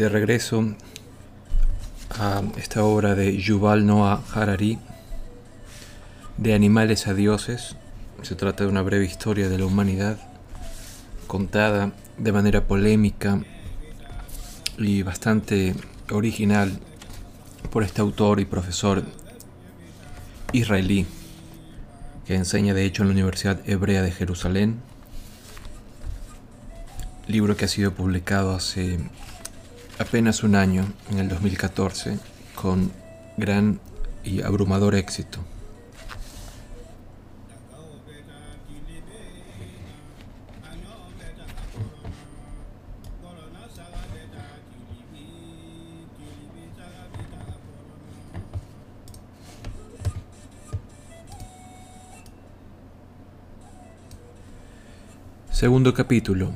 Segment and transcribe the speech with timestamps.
[0.00, 0.64] De regreso
[2.18, 4.78] a esta obra de Yuval Noah Harari,
[6.38, 7.76] De animales a dioses,
[8.22, 10.16] se trata de una breve historia de la humanidad
[11.26, 13.42] contada de manera polémica
[14.78, 15.74] y bastante
[16.10, 16.80] original
[17.70, 19.04] por este autor y profesor
[20.54, 21.04] israelí
[22.24, 24.80] que enseña de hecho en la Universidad Hebrea de Jerusalén,
[27.26, 28.98] libro que ha sido publicado hace
[30.00, 32.18] apenas un año, en el 2014,
[32.54, 32.90] con
[33.36, 33.78] gran
[34.24, 35.40] y abrumador éxito.
[55.50, 56.52] Segundo capítulo.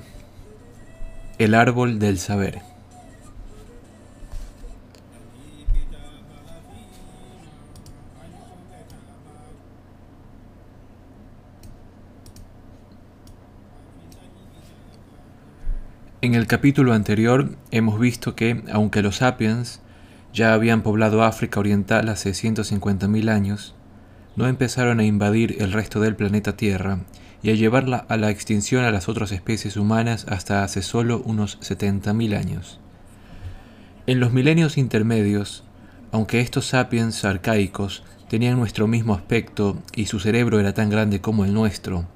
[1.37, 2.74] El árbol del saber.
[16.25, 19.83] En el capítulo anterior hemos visto que, aunque los sapiens
[20.33, 23.75] ya habían poblado África Oriental hace 150.000 años,
[24.35, 27.01] no empezaron a invadir el resto del planeta Tierra
[27.43, 31.61] y a llevarla a la extinción a las otras especies humanas hasta hace solo unos
[31.61, 32.81] 70.000 años.
[34.07, 35.63] En los milenios intermedios,
[36.11, 41.45] aunque estos sapiens arcaicos tenían nuestro mismo aspecto y su cerebro era tan grande como
[41.45, 42.07] el nuestro,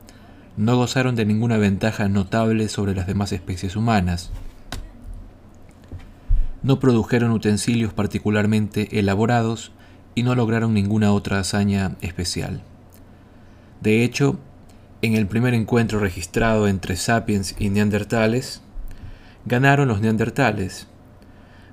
[0.58, 4.32] no gozaron de ninguna ventaja notable sobre las demás especies humanas.
[6.64, 9.70] No produjeron utensilios particularmente elaborados
[10.16, 12.62] y no lograron ninguna otra hazaña especial.
[13.80, 14.36] De hecho,
[15.00, 18.60] en el primer encuentro registrado entre sapiens y neandertales,
[19.46, 20.88] ganaron los neandertales.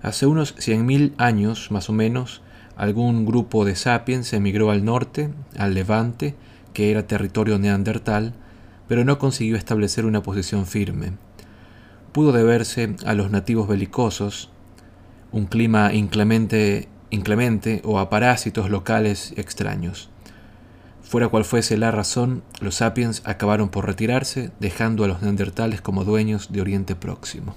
[0.03, 2.43] Hace unos 100.000 años, más o menos,
[2.77, 6.35] algún grupo de sapiens emigró al norte, al levante,
[6.73, 8.35] que era territorio neandertal,
[8.87, 11.13] pero no consiguió establecer una posición firme.
[12.11, 14.49] Pudo deberse a los nativos belicosos,
[15.31, 20.09] un clima inclemente, inclemente o a parásitos locales extraños.
[21.01, 26.03] Fuera cual fuese la razón, los sapiens acabaron por retirarse, dejando a los neandertales como
[26.03, 27.55] dueños de Oriente Próximo.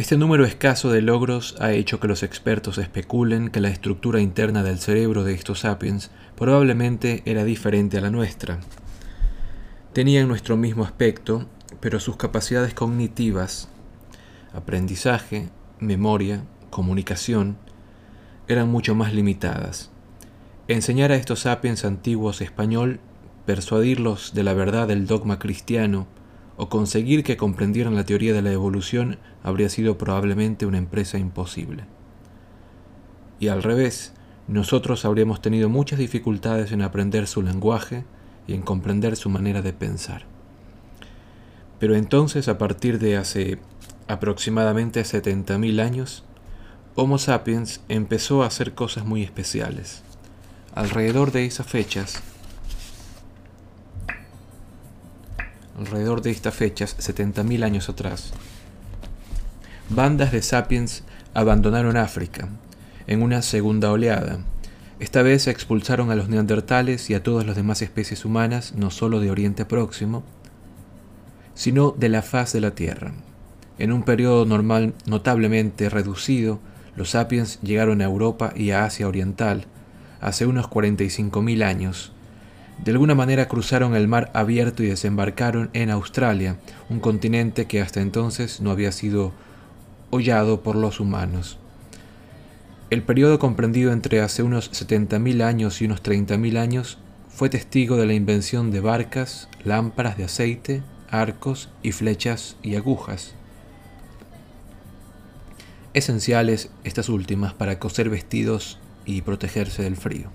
[0.00, 4.62] Este número escaso de logros ha hecho que los expertos especulen que la estructura interna
[4.62, 8.60] del cerebro de estos sapiens probablemente era diferente a la nuestra.
[9.92, 11.44] Tenían nuestro mismo aspecto,
[11.80, 13.68] pero sus capacidades cognitivas,
[14.54, 15.50] aprendizaje,
[15.80, 17.58] memoria, comunicación,
[18.48, 19.90] eran mucho más limitadas.
[20.66, 23.00] Enseñar a estos sapiens antiguos español,
[23.44, 26.06] persuadirlos de la verdad del dogma cristiano,
[26.60, 31.84] o conseguir que comprendieran la teoría de la evolución habría sido probablemente una empresa imposible.
[33.38, 34.12] Y al revés,
[34.46, 38.04] nosotros habríamos tenido muchas dificultades en aprender su lenguaje
[38.46, 40.26] y en comprender su manera de pensar.
[41.78, 43.58] Pero entonces, a partir de hace
[44.06, 46.24] aproximadamente 70.000 años,
[46.94, 50.02] Homo sapiens empezó a hacer cosas muy especiales.
[50.74, 52.22] Alrededor de esas fechas,
[55.80, 58.32] alrededor de estas fechas, 70.000 años atrás,
[59.88, 61.02] bandas de sapiens
[61.34, 62.48] abandonaron África
[63.06, 64.38] en una segunda oleada.
[65.00, 69.18] Esta vez expulsaron a los neandertales y a todas las demás especies humanas, no solo
[69.18, 70.22] de Oriente Próximo,
[71.54, 73.12] sino de la faz de la Tierra.
[73.78, 76.60] En un periodo normal notablemente reducido,
[76.96, 79.64] los sapiens llegaron a Europa y a Asia Oriental
[80.20, 82.12] hace unos 45.000 años,
[82.84, 86.56] de alguna manera cruzaron el mar abierto y desembarcaron en Australia,
[86.88, 89.32] un continente que hasta entonces no había sido
[90.10, 91.58] hollado por los humanos.
[92.88, 96.98] El periodo comprendido entre hace unos 70.000 años y unos 30.000 años
[97.28, 103.34] fue testigo de la invención de barcas, lámparas de aceite, arcos y flechas y agujas.
[105.92, 110.30] Esenciales estas últimas para coser vestidos y protegerse del frío.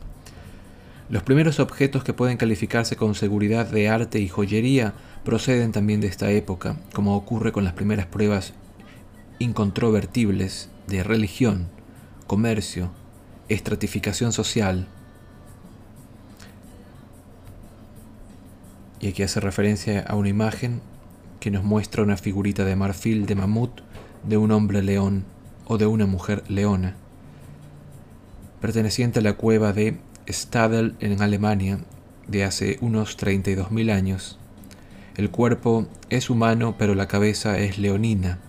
[1.07, 4.93] Los primeros objetos que pueden calificarse con seguridad de arte y joyería
[5.23, 8.53] proceden también de esta época, como ocurre con las primeras pruebas
[9.37, 11.67] incontrovertibles de religión,
[12.25, 12.91] comercio,
[13.49, 14.87] estratificación social.
[18.99, 20.81] Y aquí hace referencia a una imagen
[21.39, 23.81] que nos muestra una figurita de marfil de mamut
[24.23, 25.25] de un hombre león
[25.67, 26.95] o de una mujer leona,
[28.59, 31.80] perteneciente a la cueva de Stadel en Alemania
[32.27, 34.39] de hace unos 32.000 años.
[35.16, 38.39] El cuerpo es humano pero la cabeza es leonina.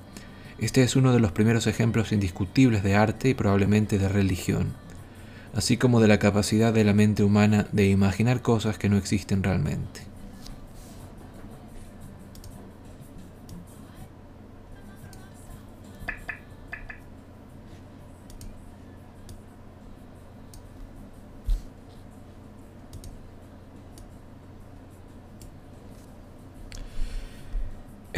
[0.59, 4.73] Este es uno de los primeros ejemplos indiscutibles de arte y probablemente de religión,
[5.55, 9.43] así como de la capacidad de la mente humana de imaginar cosas que no existen
[9.43, 10.06] realmente.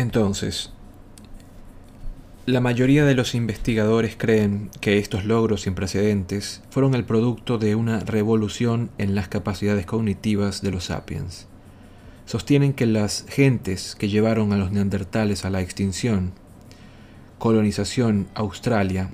[0.09, 0.71] Entonces,
[2.47, 7.75] la mayoría de los investigadores creen que estos logros sin precedentes fueron el producto de
[7.75, 11.47] una revolución en las capacidades cognitivas de los sapiens.
[12.25, 16.33] Sostienen que las gentes que llevaron a los neandertales a la extinción,
[17.39, 19.11] colonización Australia,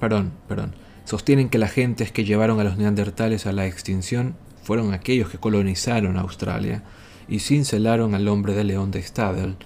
[0.00, 0.74] perdón, perdón,
[1.04, 5.36] sostienen que las gentes que llevaron a los neandertales a la extinción fueron aquellos que
[5.36, 6.84] colonizaron Australia
[7.28, 9.56] y cincelaron al hombre de león de Stadel,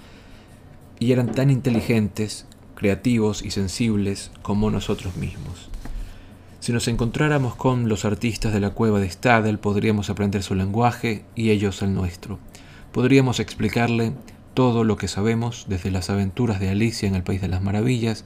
[0.99, 5.69] y eran tan inteligentes, creativos y sensibles como nosotros mismos.
[6.59, 11.25] Si nos encontráramos con los artistas de la cueva de Stadel, podríamos aprender su lenguaje
[11.35, 12.37] y ellos el nuestro.
[12.91, 14.13] Podríamos explicarle
[14.53, 18.25] todo lo que sabemos, desde las aventuras de Alicia en el País de las Maravillas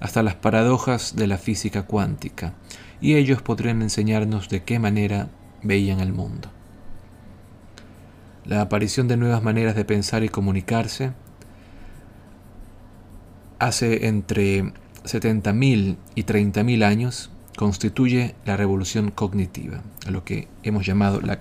[0.00, 2.54] hasta las paradojas de la física cuántica,
[3.00, 5.28] y ellos podrían enseñarnos de qué manera
[5.62, 6.50] veían el mundo.
[8.44, 11.12] La aparición de nuevas maneras de pensar y comunicarse,
[13.58, 14.72] hace entre
[15.04, 21.40] 70.000 y 30.000 años constituye la revolución cognitiva, a lo que hemos llamado la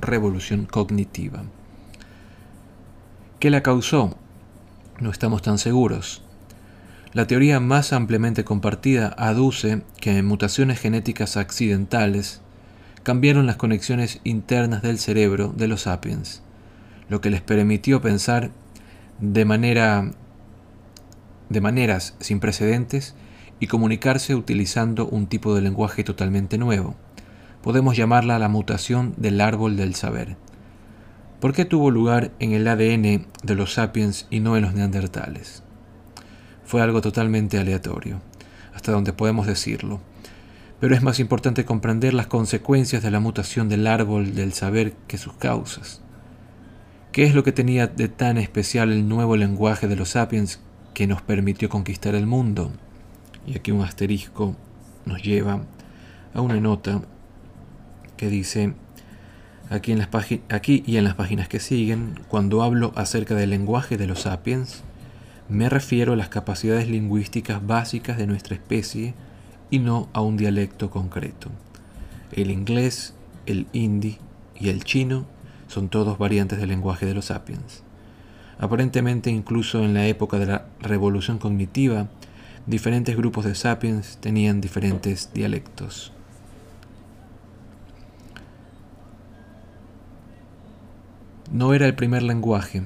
[0.00, 1.42] revolución cognitiva.
[3.40, 4.16] ¿Qué la causó?
[5.00, 6.22] No estamos tan seguros.
[7.12, 12.40] La teoría más ampliamente compartida aduce que mutaciones genéticas accidentales
[13.08, 16.42] cambiaron las conexiones internas del cerebro de los sapiens,
[17.08, 18.50] lo que les permitió pensar
[19.18, 20.10] de manera
[21.48, 23.14] de maneras sin precedentes
[23.60, 26.96] y comunicarse utilizando un tipo de lenguaje totalmente nuevo.
[27.62, 30.36] Podemos llamarla la mutación del árbol del saber.
[31.40, 35.62] ¿Por qué tuvo lugar en el ADN de los sapiens y no en los neandertales?
[36.66, 38.20] Fue algo totalmente aleatorio,
[38.74, 39.98] hasta donde podemos decirlo.
[40.80, 45.18] Pero es más importante comprender las consecuencias de la mutación del árbol del saber que
[45.18, 46.02] sus causas.
[47.12, 50.60] ¿Qué es lo que tenía de tan especial el nuevo lenguaje de los sapiens
[50.98, 52.72] que nos permitió conquistar el mundo.
[53.46, 54.56] Y aquí un asterisco
[55.06, 55.62] nos lleva
[56.34, 57.02] a una nota
[58.16, 58.74] que dice,
[59.70, 60.08] aquí, en las
[60.48, 64.82] aquí y en las páginas que siguen, cuando hablo acerca del lenguaje de los sapiens,
[65.48, 69.14] me refiero a las capacidades lingüísticas básicas de nuestra especie
[69.70, 71.50] y no a un dialecto concreto.
[72.32, 73.14] El inglés,
[73.46, 74.18] el hindi
[74.58, 75.26] y el chino
[75.68, 77.82] son todos variantes del lenguaje de los sapiens.
[78.58, 82.08] Aparentemente incluso en la época de la revolución cognitiva,
[82.66, 86.12] diferentes grupos de sapiens tenían diferentes dialectos.
[91.50, 92.82] No era el primer lenguaje.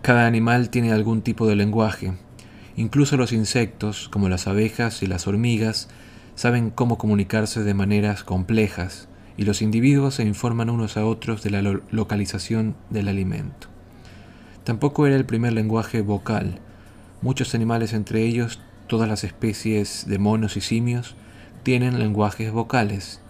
[0.00, 2.14] Cada animal tiene algún tipo de lenguaje.
[2.76, 5.88] Incluso los insectos, como las abejas y las hormigas,
[6.38, 11.50] saben cómo comunicarse de maneras complejas, y los individuos se informan unos a otros de
[11.50, 13.66] la localización del alimento.
[14.62, 16.60] Tampoco era el primer lenguaje vocal.
[17.22, 21.16] Muchos animales, entre ellos todas las especies de monos y simios,
[21.64, 23.20] tienen lenguajes vocales.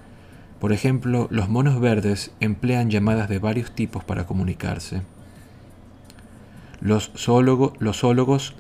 [0.61, 5.00] Por ejemplo, los monos verdes emplean llamadas de varios tipos para comunicarse.
[6.83, 7.11] Los,
[7.79, 8.55] los zoólogos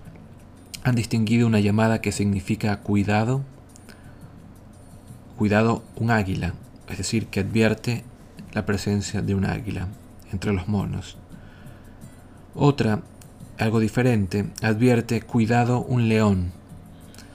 [0.84, 3.42] han distinguido una llamada que significa cuidado,
[5.38, 6.54] cuidado un águila,
[6.88, 8.02] es decir, que advierte
[8.52, 9.86] la presencia de un águila
[10.32, 11.16] entre los monos.
[12.56, 13.02] Otra,
[13.56, 16.50] algo diferente, advierte cuidado un león.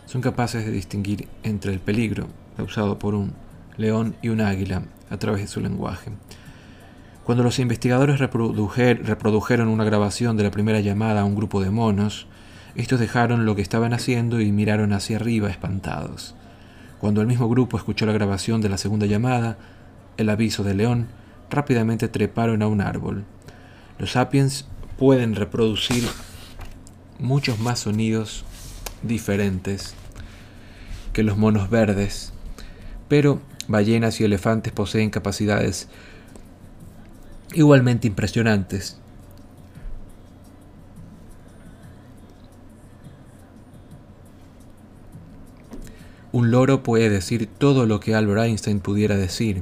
[0.05, 3.33] Son capaces de distinguir entre el peligro causado por un
[3.77, 6.11] león y un águila a través de su lenguaje.
[7.23, 12.27] Cuando los investigadores reprodujeron una grabación de la primera llamada a un grupo de monos,
[12.75, 16.35] estos dejaron lo que estaban haciendo y miraron hacia arriba espantados.
[17.03, 19.57] Cuando el mismo grupo escuchó la grabación de la segunda llamada,
[20.15, 21.09] el aviso del león,
[21.49, 23.25] rápidamente treparon a un árbol.
[23.99, 26.07] Los sapiens pueden reproducir
[27.19, 28.45] muchos más sonidos
[29.01, 29.95] diferentes
[31.11, 32.31] que los monos verdes,
[33.09, 35.89] pero ballenas y elefantes poseen capacidades
[37.53, 38.97] igualmente impresionantes.
[46.33, 49.61] Un loro puede decir todo lo que Albert Einstein pudiera decir,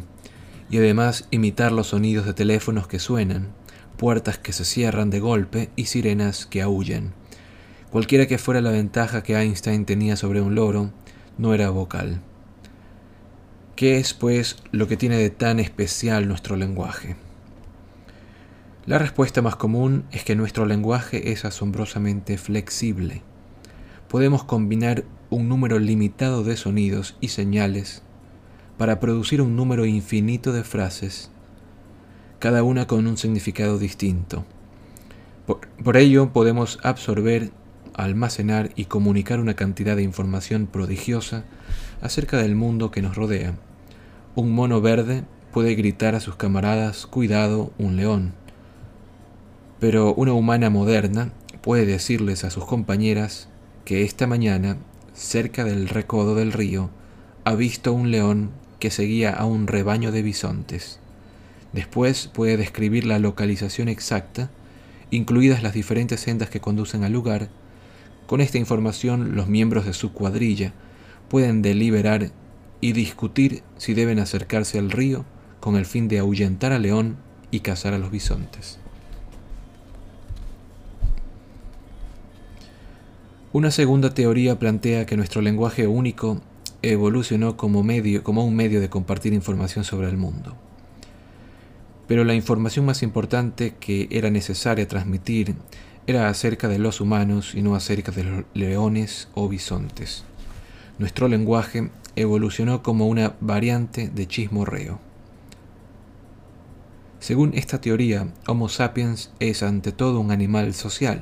[0.70, 3.50] y además imitar los sonidos de teléfonos que suenan,
[3.98, 7.14] puertas que se cierran de golpe y sirenas que aullan.
[7.92, 10.92] Cualquiera que fuera la ventaja que Einstein tenía sobre un loro,
[11.38, 12.22] no era vocal.
[13.76, 17.18] ¿Qué es, pues, lo que tiene de tan especial nuestro lenguaje?
[18.86, 23.24] La respuesta más común es que nuestro lenguaje es asombrosamente flexible.
[24.08, 28.04] Podemos combinar un número limitado de sonidos y señales
[28.78, 31.32] para producir un número infinito de frases,
[32.40, 34.46] cada una con un significado distinto.
[35.84, 37.52] Por, ello podemos absorber,
[37.94, 41.46] almacenar y comunicar una cantidad de información prodigiosa
[42.02, 43.54] acerca del mundo que nos rodea.
[44.36, 45.24] Un mono verde
[45.54, 48.34] puede gritar a sus camaradas, cuidado, un león.
[49.80, 53.48] Pero una humana moderna puede decirles a sus compañeras
[53.86, 54.78] que esta mañana,
[55.14, 56.90] cerca del recodo del río,
[57.44, 61.00] ha visto un león que seguía a un rebaño de bisontes.
[61.74, 64.50] Después puede describir la localización exacta,
[65.10, 67.50] incluidas las diferentes sendas que conducen al lugar.
[68.28, 70.74] Con esta información los miembros de su cuadrilla
[71.30, 72.32] pueden deliberar
[72.82, 75.24] y discutir si deben acercarse al río
[75.60, 77.18] con el fin de ahuyentar al león
[77.52, 78.81] y cazar a los bisontes.
[83.54, 86.40] Una segunda teoría plantea que nuestro lenguaje único
[86.82, 90.56] evolucionó como, medio, como un medio de compartir información sobre el mundo.
[92.08, 95.56] Pero la información más importante que era necesaria transmitir
[96.08, 100.24] era acerca de los humanos y no acerca de los leones o bisontes.
[100.98, 105.00] Nuestro lenguaje evolucionó como una variante de chismorreo.
[107.20, 111.20] Según esta teoría, Homo sapiens es ante todo un animal social.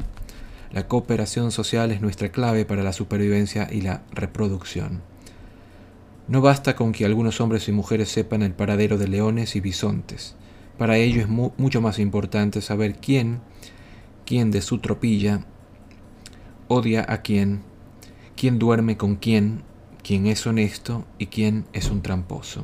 [0.72, 5.02] La cooperación social es nuestra clave para la supervivencia y la reproducción.
[6.28, 10.36] No basta con que algunos hombres y mujeres sepan el paradero de leones y bisontes.
[10.78, 13.42] Para ello es mucho más importante saber quién,
[14.26, 15.44] quién de su tropilla
[16.68, 17.64] odia a quién,
[18.38, 19.64] quién duerme con quién,
[20.04, 22.64] quién es honesto y quién es un tramposo.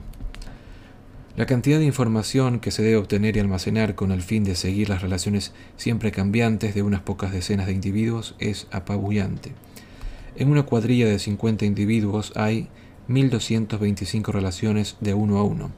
[1.38, 4.88] La cantidad de información que se debe obtener y almacenar con el fin de seguir
[4.88, 9.52] las relaciones siempre cambiantes de unas pocas decenas de individuos es apabullante.
[10.38, 12.70] En una cuadrilla de 50 individuos hay
[13.10, 15.72] 1225 relaciones de uno a uno,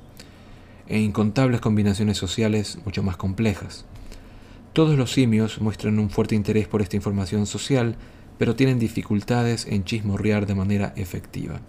[0.87, 3.85] e incontables combinaciones sociales mucho más complejas.
[4.73, 7.95] Todos los simios muestran un fuerte interés por esta información social,
[8.37, 11.61] pero tienen dificultades en chismorrear de manera efectiva.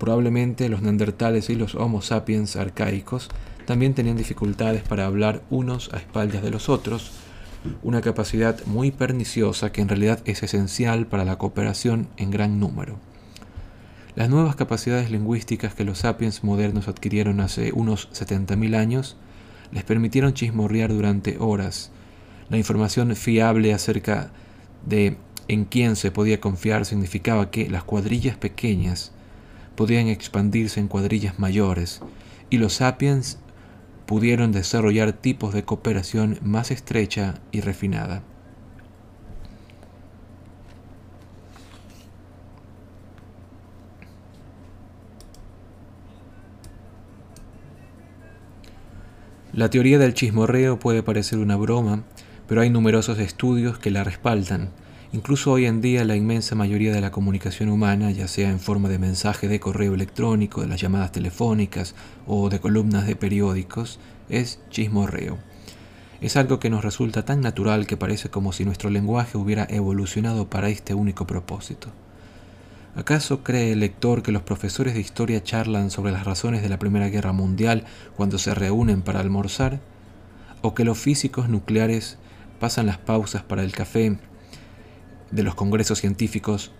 [0.00, 3.28] Probablemente los neandertales y los Homo sapiens arcaicos
[3.66, 7.12] también tenían dificultades para hablar unos a espaldas de los otros,
[7.82, 12.98] una capacidad muy perniciosa que en realidad es esencial para la cooperación en gran número.
[14.14, 19.18] Las nuevas capacidades lingüísticas que los sapiens modernos adquirieron hace unos 70.000 años
[19.70, 21.90] les permitieron chismorrear durante horas.
[22.48, 24.30] La información fiable acerca
[24.86, 29.12] de en quién se podía confiar significaba que las cuadrillas pequeñas
[29.80, 32.02] podían expandirse en cuadrillas mayores
[32.50, 33.38] y los sapiens
[34.04, 38.22] pudieron desarrollar tipos de cooperación más estrecha y refinada.
[49.54, 52.04] La teoría del chismorreo puede parecer una broma,
[52.46, 54.68] pero hay numerosos estudios que la respaldan.
[55.12, 58.88] Incluso hoy en día la inmensa mayoría de la comunicación humana, ya sea en forma
[58.88, 61.96] de mensaje de correo electrónico, de las llamadas telefónicas
[62.28, 63.98] o de columnas de periódicos,
[64.28, 65.38] es chismorreo.
[66.20, 70.48] Es algo que nos resulta tan natural que parece como si nuestro lenguaje hubiera evolucionado
[70.48, 71.88] para este único propósito.
[72.94, 76.78] ¿Acaso cree el lector que los profesores de historia charlan sobre las razones de la
[76.78, 77.84] Primera Guerra Mundial
[78.16, 79.80] cuando se reúnen para almorzar?
[80.62, 82.16] ¿O que los físicos nucleares
[82.60, 84.18] pasan las pausas para el café
[85.30, 86.72] de los congresos científicos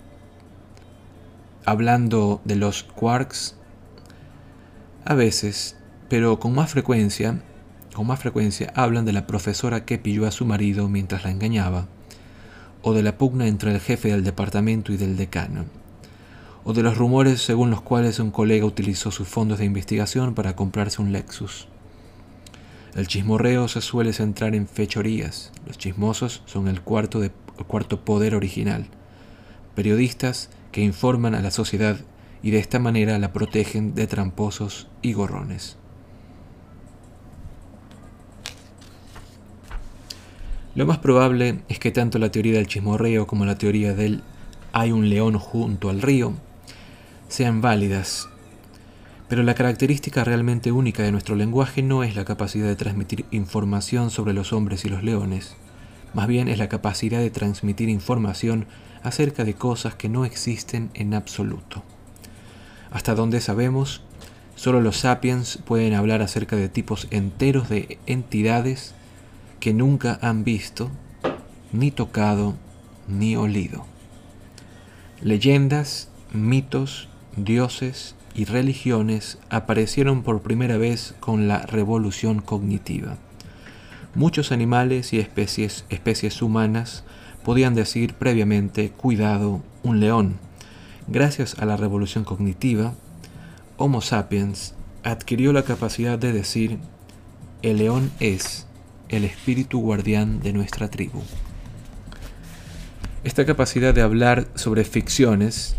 [1.65, 3.57] hablando de los quarks?
[5.05, 5.77] A veces,
[6.09, 7.43] pero con más frecuencia,
[7.95, 11.87] con más frecuencia hablan de la profesora que pilló a su marido mientras la engañaba,
[12.83, 15.65] o de la pugna entre el jefe del departamento y del decano
[16.65, 20.57] o de los rumores según los cuales un colega utilizó sus fondos de investigación para
[20.57, 21.69] comprarse un Lexus.
[22.95, 25.53] El chismorreo se suele centrar en fechorías.
[25.67, 27.31] Los chismosos son el cuarto, de,
[27.67, 28.87] cuarto poder original.
[29.75, 31.99] Periodistas que informan a la sociedad
[32.43, 35.77] y de esta manera la protegen de tramposos y gorrones.
[40.75, 44.23] Lo más probable es que tanto la teoría del chismorreo como la teoría del
[44.73, 46.35] hay un león junto al río
[47.29, 48.29] sean válidas,
[49.29, 54.11] pero la característica realmente única de nuestro lenguaje no es la capacidad de transmitir información
[54.11, 55.57] sobre los hombres y los leones,
[56.15, 58.67] más bien es la capacidad de transmitir información
[59.03, 61.83] acerca de cosas que no existen en absoluto.
[62.91, 64.03] Hasta donde sabemos,
[64.57, 68.95] solo los sapiens pueden hablar acerca de tipos enteros de entidades
[69.61, 70.91] que nunca han visto,
[71.73, 72.57] ni tocado,
[73.07, 73.85] ni olido.
[75.23, 83.19] Leyendas, mitos, dioses y religiones aparecieron por primera vez con la revolución cognitiva.
[84.15, 87.05] Muchos animales y especies, especies humanas
[87.45, 90.39] podían decir previamente, cuidado, un león.
[91.07, 92.95] Gracias a la revolución cognitiva,
[93.77, 94.75] Homo sapiens
[95.05, 96.79] adquirió la capacidad de decir,
[97.63, 98.67] el león es
[99.09, 101.23] el espíritu guardián de nuestra tribu.
[103.23, 105.77] Esta capacidad de hablar sobre ficciones,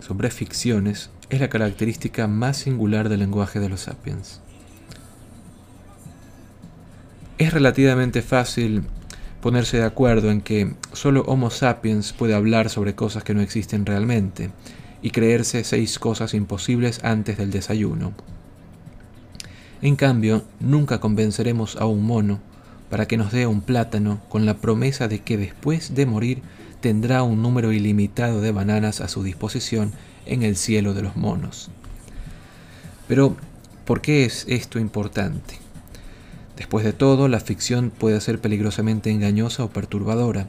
[0.00, 4.40] sobre ficciones, es la característica más singular del lenguaje de los sapiens.
[7.40, 8.82] Es relativamente fácil
[9.40, 13.86] ponerse de acuerdo en que solo Homo sapiens puede hablar sobre cosas que no existen
[13.86, 14.50] realmente
[15.00, 18.12] y creerse seis cosas imposibles antes del desayuno.
[19.80, 22.40] En cambio, nunca convenceremos a un mono
[22.90, 26.42] para que nos dé un plátano con la promesa de que después de morir
[26.82, 29.92] tendrá un número ilimitado de bananas a su disposición
[30.26, 31.70] en el cielo de los monos.
[33.08, 33.34] Pero,
[33.86, 35.59] ¿por qué es esto importante?
[36.56, 40.46] Después de todo, la ficción puede ser peligrosamente engañosa o perturbadora.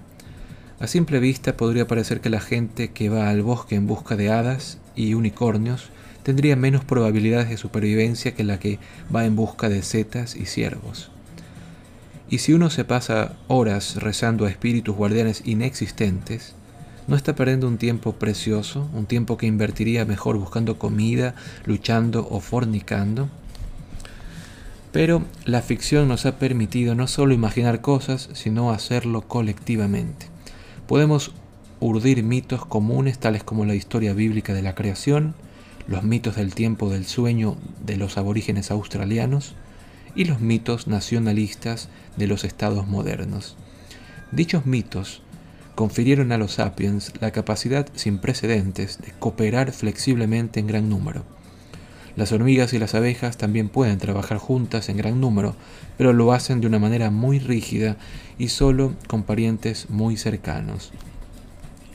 [0.80, 4.32] A simple vista podría parecer que la gente que va al bosque en busca de
[4.32, 5.90] hadas y unicornios
[6.24, 8.80] tendría menos probabilidades de supervivencia que la que
[9.14, 11.12] va en busca de setas y ciervos.
[12.30, 16.56] Y si uno se pasa horas rezando a espíritus guardianes inexistentes,
[17.08, 21.36] no está perdiendo un tiempo precioso, un tiempo que invertiría mejor buscando comida,
[21.66, 23.30] luchando o fornicando.
[24.92, 30.28] Pero la ficción nos ha permitido no solo imaginar cosas, sino hacerlo colectivamente.
[30.88, 31.32] Podemos
[31.80, 35.34] urdir mitos comunes tales como la historia bíblica de la creación,
[35.88, 39.56] los mitos del tiempo del sueño de los aborígenes australianos,
[40.16, 43.56] y los mitos nacionalistas de los estados modernos.
[44.32, 45.22] Dichos mitos
[45.76, 51.24] confirieron a los sapiens la capacidad sin precedentes de cooperar flexiblemente en gran número.
[52.16, 55.56] Las hormigas y las abejas también pueden trabajar juntas en gran número,
[55.98, 57.98] pero lo hacen de una manera muy rígida
[58.38, 60.92] y solo con parientes muy cercanos.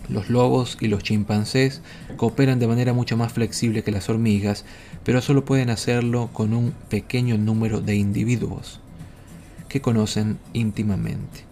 [0.09, 1.83] Los lobos y los chimpancés
[2.17, 4.65] cooperan de manera mucho más flexible que las hormigas,
[5.05, 8.81] pero solo pueden hacerlo con un pequeño número de individuos
[9.69, 11.45] que conocen íntimamente.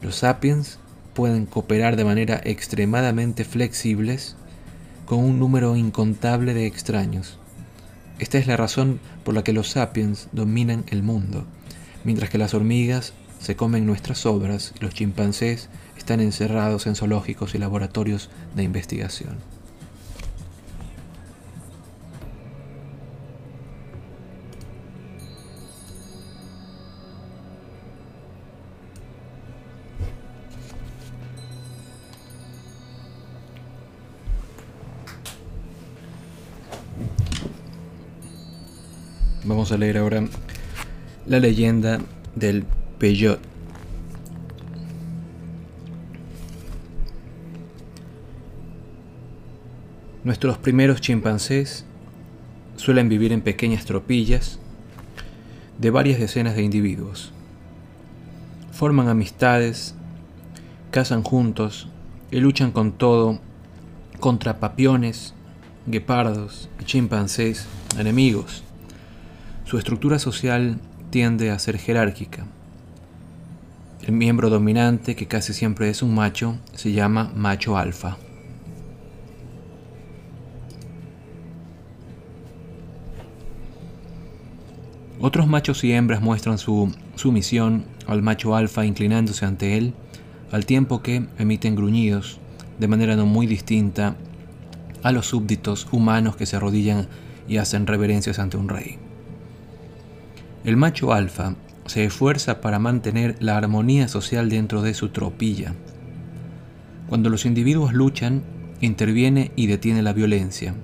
[0.00, 0.78] Los sapiens
[1.14, 4.36] pueden cooperar de manera extremadamente flexibles
[5.04, 7.37] con un número incontable de extraños.
[8.18, 11.44] Esta es la razón por la que los sapiens dominan el mundo,
[12.04, 17.54] mientras que las hormigas se comen nuestras obras y los chimpancés están encerrados en zoológicos
[17.54, 19.57] y laboratorios de investigación.
[39.68, 40.24] Vamos a leer ahora
[41.26, 42.00] la leyenda
[42.34, 42.64] del
[42.98, 43.38] Peyot.
[50.24, 51.84] Nuestros primeros chimpancés
[52.76, 54.58] suelen vivir en pequeñas tropillas
[55.76, 57.34] de varias decenas de individuos.
[58.72, 59.94] Forman amistades,
[60.90, 61.88] cazan juntos
[62.30, 63.38] y luchan con todo
[64.18, 65.34] contra papiones,
[65.84, 67.66] guepardos y chimpancés
[67.98, 68.64] enemigos.
[69.68, 72.46] Su estructura social tiende a ser jerárquica.
[74.00, 78.16] El miembro dominante, que casi siempre es un macho, se llama macho alfa.
[85.20, 89.92] Otros machos y hembras muestran su sumisión al macho alfa inclinándose ante él,
[90.50, 92.40] al tiempo que emiten gruñidos,
[92.78, 94.16] de manera no muy distinta
[95.02, 97.06] a los súbditos humanos que se arrodillan
[97.46, 99.07] y hacen reverencias ante un rey.
[100.68, 101.54] El macho alfa
[101.86, 105.72] se esfuerza para mantener la armonía social dentro de su tropilla.
[107.08, 108.42] Cuando los individuos luchan,
[108.82, 110.74] interviene y detiene la violencia.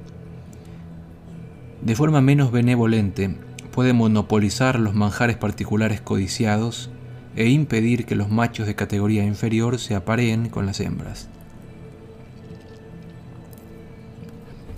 [1.83, 3.37] De forma menos benevolente,
[3.73, 6.89] puede monopolizar los manjares particulares codiciados
[7.37, 11.29] e impedir que los machos de categoría inferior se apareen con las hembras.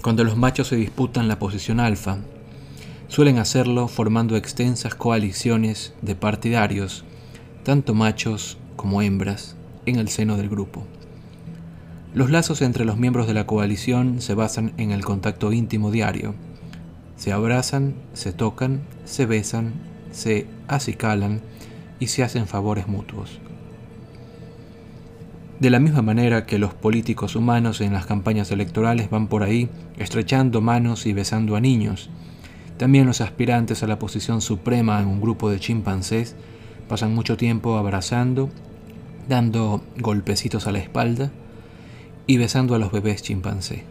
[0.03, 2.19] Cuando los machos se disputan la posición alfa,
[3.09, 7.05] suelen hacerlo formando extensas coaliciones de partidarios,
[7.63, 10.85] tanto machos como hembras, en el seno del grupo.
[12.15, 16.35] Los lazos entre los miembros de la coalición se basan en el contacto íntimo diario.
[17.17, 19.75] Se abrazan, se tocan, se besan,
[20.13, 21.43] se acicalan
[22.01, 23.39] y se hacen favores mutuos.
[25.61, 29.71] De la misma manera que los políticos humanos en las campañas electorales van por ahí
[29.97, 32.11] estrechando manos y besando a niños,
[32.79, 36.37] también los aspirantes a la posición suprema en un grupo de chimpancés
[36.89, 38.51] pasan mucho tiempo abrazando,
[39.29, 41.31] dando golpecitos a la espalda
[42.27, 43.85] y besando a los bebés chimpancé.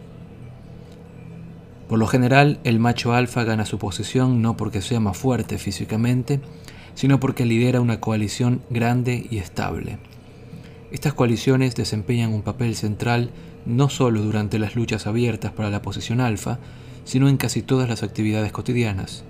[1.88, 6.40] Por lo general, el macho alfa gana su posición no porque sea más fuerte físicamente,
[6.94, 9.98] sino porque lidera una coalición grande y estable.
[10.90, 13.30] Estas coaliciones desempeñan un papel central
[13.66, 16.58] no solo durante las luchas abiertas para la posición alfa,
[17.06, 19.24] sino en casi todas las actividades cotidianas.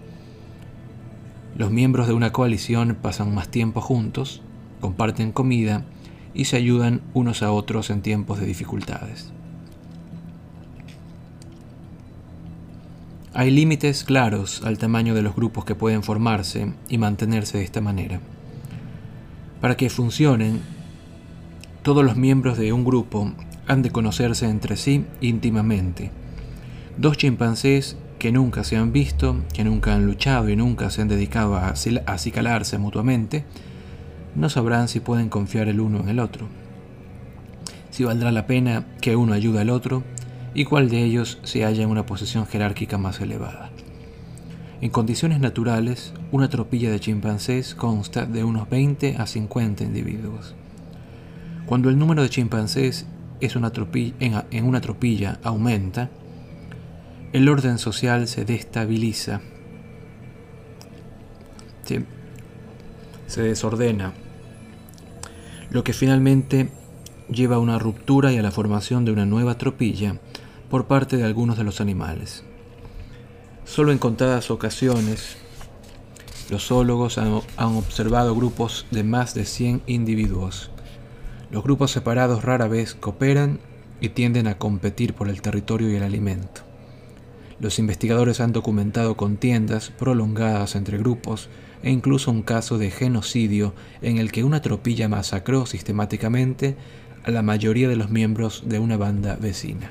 [1.57, 4.43] Los miembros de una coalición pasan más tiempo juntos,
[4.81, 5.85] comparten comida
[6.35, 9.31] y se ayudan unos a otros en tiempos de dificultades.
[13.35, 17.83] Hay límites claros al tamaño de los grupos que pueden formarse y mantenerse de esta
[17.83, 18.21] manera.
[19.61, 20.63] Para que funcionen,
[21.83, 23.33] todos los miembros de un grupo
[23.67, 26.11] han de conocerse entre sí íntimamente
[26.99, 31.09] Dos chimpancés que nunca se han visto, que nunca han luchado y nunca se han
[31.09, 33.45] dedicado a acicalarse mutuamente,
[34.35, 36.49] no sabrán si pueden confiar el uno en el otro,
[37.91, 40.05] si valdrá la pena que uno ayude al otro
[40.55, 43.71] y cuál de ellos se halla en una posición jerárquica más elevada.
[44.81, 50.55] En condiciones naturales, una tropilla de chimpancés consta de unos 20 a 50 individuos.
[51.67, 53.07] Cuando el número de chimpancés
[53.41, 53.59] en
[54.65, 56.11] una tropilla aumenta,
[57.37, 59.43] el orden social se destabiliza,
[63.27, 64.15] se desordena,
[65.69, 66.71] lo que finalmente
[67.29, 70.19] lleva a una ruptura y a la formación de una nueva tropilla
[70.71, 72.43] por parte de algunos de los animales.
[73.67, 75.37] Solo en contadas ocasiones,
[76.49, 80.71] los zoólogos han, han, observado grupos de más de 100 individuos.
[81.51, 83.61] Los grupos separados rara vez cooperan
[84.01, 86.66] y tienden a competir por el territorio y el alimento.
[87.59, 91.49] Los investigadores han documentado contiendas prolongadas entre grupos
[91.83, 96.77] e incluso un caso de genocidio en el que una tropilla masacró sistemáticamente
[97.25, 99.91] a la mayoría de los miembros de una banda vecina.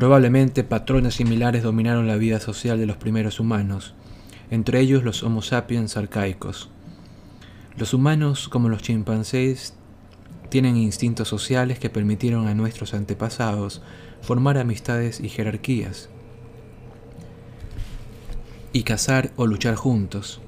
[0.00, 3.92] Probablemente patrones similares dominaron la vida social de los primeros humanos,
[4.50, 6.70] entre ellos los Homo sapiens arcaicos.
[7.76, 9.74] Los humanos, como los chimpancés,
[10.48, 13.82] tienen instintos sociales que permitieron a nuestros antepasados
[14.22, 16.08] formar amistades y jerarquías,
[18.72, 20.40] y cazar o luchar juntos.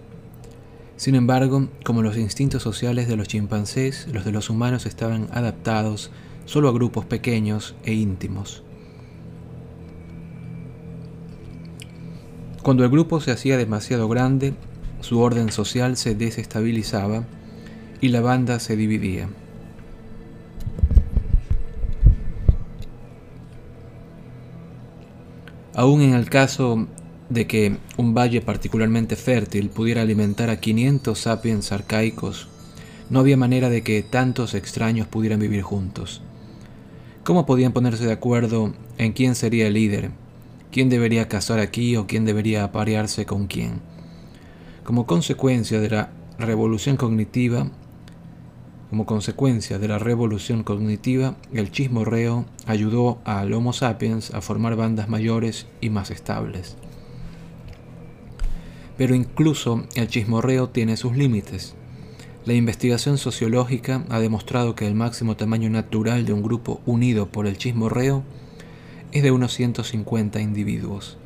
[0.96, 6.10] Sin embargo, como los instintos sociales de los chimpancés, los de los humanos estaban adaptados
[6.46, 8.62] solo a grupos pequeños e íntimos.
[12.62, 14.55] Cuando el grupo se hacía demasiado grande,
[15.01, 17.25] su orden social se desestabilizaba
[18.01, 19.29] y la banda se dividía.
[25.75, 26.87] Aún en el caso
[27.31, 32.46] de que un valle particularmente fértil pudiera alimentar a 500 sapiens arcaicos,
[33.11, 36.22] no había manera de que tantos extraños pudieran vivir juntos.
[37.25, 40.21] ¿Cómo podían ponerse de acuerdo en quién sería el líder
[40.72, 43.80] quién debería casar aquí o quién debería aparearse con quién.
[44.82, 47.70] Como consecuencia de la revolución cognitiva,
[48.88, 55.08] como consecuencia de la revolución cognitiva, el chismorreo ayudó al Homo sapiens a formar bandas
[55.08, 56.76] mayores y más estables.
[58.96, 61.74] Pero incluso el chismorreo tiene sus límites.
[62.44, 67.46] La investigación sociológica ha demostrado que el máximo tamaño natural de un grupo unido por
[67.46, 68.24] el chismorreo
[69.12, 71.18] es de unos 150 individuos.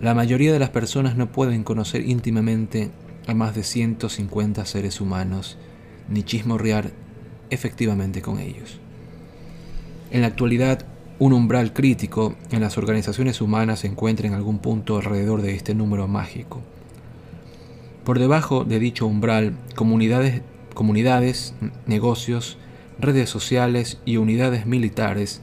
[0.00, 2.90] La mayoría de las personas no pueden conocer íntimamente
[3.26, 5.58] a más de 150 seres humanos,
[6.08, 6.92] ni chismorrear
[7.50, 8.78] efectivamente con ellos.
[10.10, 10.86] En la actualidad,
[11.18, 15.74] un umbral crítico en las organizaciones humanas se encuentra en algún punto alrededor de este
[15.74, 16.62] número mágico.
[18.04, 20.42] Por debajo de dicho umbral, comunidades,
[20.74, 21.54] comunidades,
[21.86, 22.58] negocios,
[22.98, 25.42] redes sociales y unidades militares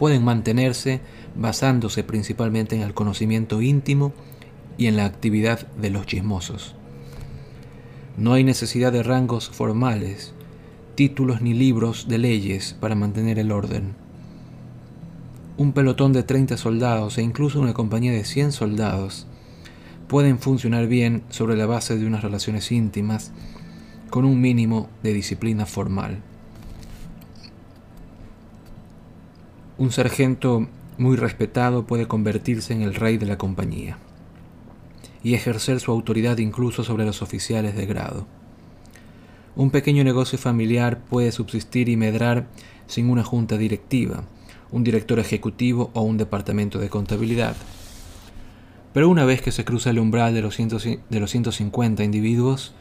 [0.00, 1.02] pueden mantenerse
[1.36, 4.14] basándose principalmente en el conocimiento íntimo
[4.78, 6.74] y en la actividad de los chismosos.
[8.16, 10.32] No hay necesidad de rangos formales,
[10.94, 13.92] títulos ni libros de leyes para mantener el orden.
[15.58, 19.26] Un pelotón de 30 soldados e incluso una compañía de 100 soldados
[20.08, 23.32] pueden funcionar bien sobre la base de unas relaciones íntimas
[24.08, 26.22] con un mínimo de disciplina formal.
[29.80, 33.96] Un sargento muy respetado puede convertirse en el rey de la compañía
[35.22, 38.26] y ejercer su autoridad incluso sobre los oficiales de grado.
[39.56, 42.46] Un pequeño negocio familiar puede subsistir y medrar
[42.88, 44.24] sin una junta directiva,
[44.70, 47.56] un director ejecutivo o un departamento de contabilidad.
[48.92, 52.74] Pero una vez que se cruza el umbral de los, de los 150 individuos,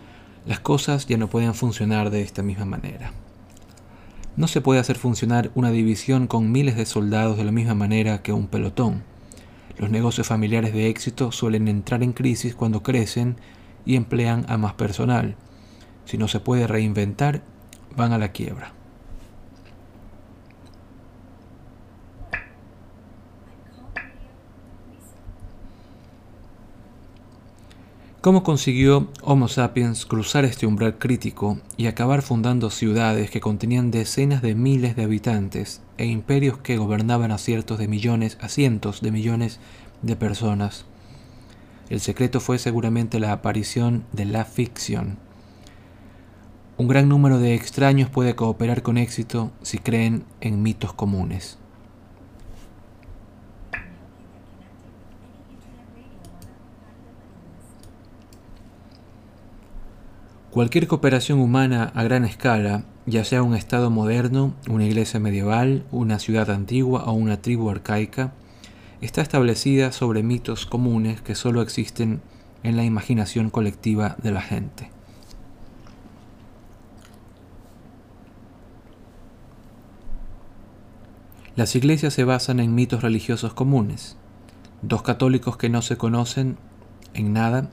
[0.45, 3.13] las cosas ya no pueden funcionar de esta misma manera.
[4.35, 8.21] No se puede hacer funcionar una división con miles de soldados de la misma manera
[8.21, 9.03] que un pelotón.
[9.77, 13.37] Los negocios familiares de éxito suelen entrar en crisis cuando crecen
[13.85, 15.35] y emplean a más personal.
[16.05, 17.41] Si no se puede reinventar,
[17.95, 18.78] van a la quiebra.
[28.21, 34.41] ¿Cómo consiguió Homo sapiens cruzar este umbral crítico y acabar fundando ciudades que contenían decenas
[34.41, 39.11] de miles de habitantes e imperios que gobernaban a ciertos de millones, a cientos de
[39.11, 39.61] millones
[40.01, 40.83] de personas?
[41.89, 45.17] El secreto fue seguramente la aparición de la ficción.
[46.77, 51.57] Un gran número de extraños puede cooperar con éxito si creen en mitos comunes.
[60.51, 66.17] Cualquier cooperación humana a gran escala, ya sea un Estado moderno, una iglesia medieval, una
[66.17, 68.33] ciudad antigua o una tribu arcaica,
[68.99, 72.19] está establecida sobre mitos comunes que solo existen
[72.63, 74.89] en la imaginación colectiva de la gente.
[81.55, 84.17] Las iglesias se basan en mitos religiosos comunes.
[84.81, 86.57] Dos católicos que no se conocen
[87.13, 87.69] en nada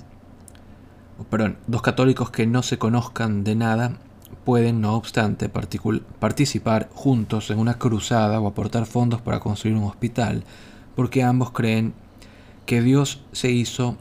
[1.25, 3.99] perdón, dos católicos que no se conozcan de nada
[4.45, 10.45] pueden, no obstante, participar juntos en una cruzada o aportar fondos para construir un hospital,
[10.95, 11.95] porque ambos creen
[12.65, 13.97] que Dios se hizo,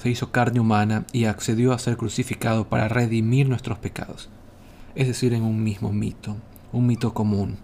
[0.00, 4.28] se hizo carne humana y accedió a ser crucificado para redimir nuestros pecados,
[4.94, 6.36] es decir, en un mismo mito,
[6.72, 7.58] un mito común.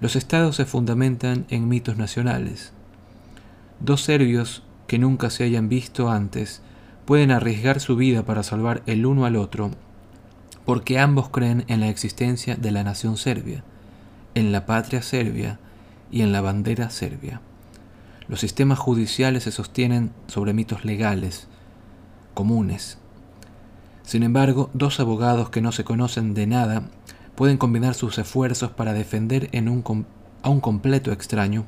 [0.00, 2.72] Los estados se fundamentan en mitos nacionales.
[3.80, 6.62] Dos serbios que nunca se hayan visto antes
[7.08, 9.70] pueden arriesgar su vida para salvar el uno al otro,
[10.66, 13.64] porque ambos creen en la existencia de la nación serbia,
[14.34, 15.58] en la patria serbia
[16.10, 17.40] y en la bandera serbia.
[18.28, 21.48] Los sistemas judiciales se sostienen sobre mitos legales,
[22.34, 22.98] comunes.
[24.02, 26.90] Sin embargo, dos abogados que no se conocen de nada
[27.36, 29.48] pueden combinar sus esfuerzos para defender
[30.42, 31.64] a un completo extraño,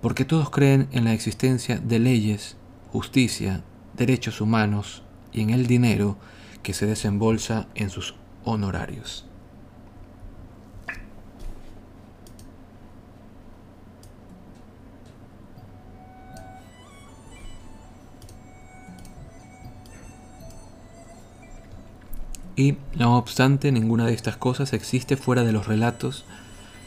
[0.00, 2.56] porque todos creen en la existencia de leyes,
[2.92, 3.64] justicia
[3.98, 6.16] derechos humanos y en el dinero
[6.62, 9.26] que se desembolsa en sus honorarios.
[22.58, 26.24] Y, no obstante, ninguna de estas cosas existe fuera de los relatos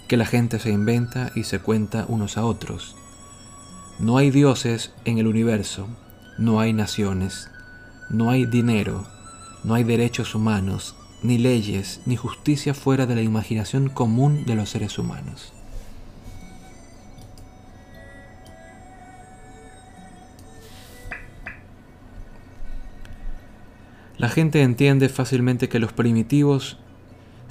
[0.10, 2.97] que la gente se inventa y se cuenta unos a otros.
[3.97, 5.88] No hay dioses en el universo,
[6.41, 7.51] no hay naciones,
[8.10, 9.06] no hay dinero,
[9.63, 14.69] no hay derechos humanos, ni leyes, ni justicia fuera de la imaginación común de los
[14.71, 15.54] seres humanos.
[24.17, 26.80] La gente entiende fácilmente que los primitivos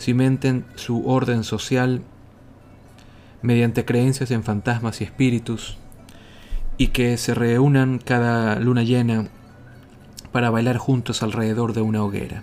[0.00, 2.02] cimenten su orden social
[3.40, 5.78] mediante creencias en fantasmas y espíritus,
[6.80, 9.28] y que se reúnan cada luna llena
[10.32, 12.42] para bailar juntos alrededor de una hoguera.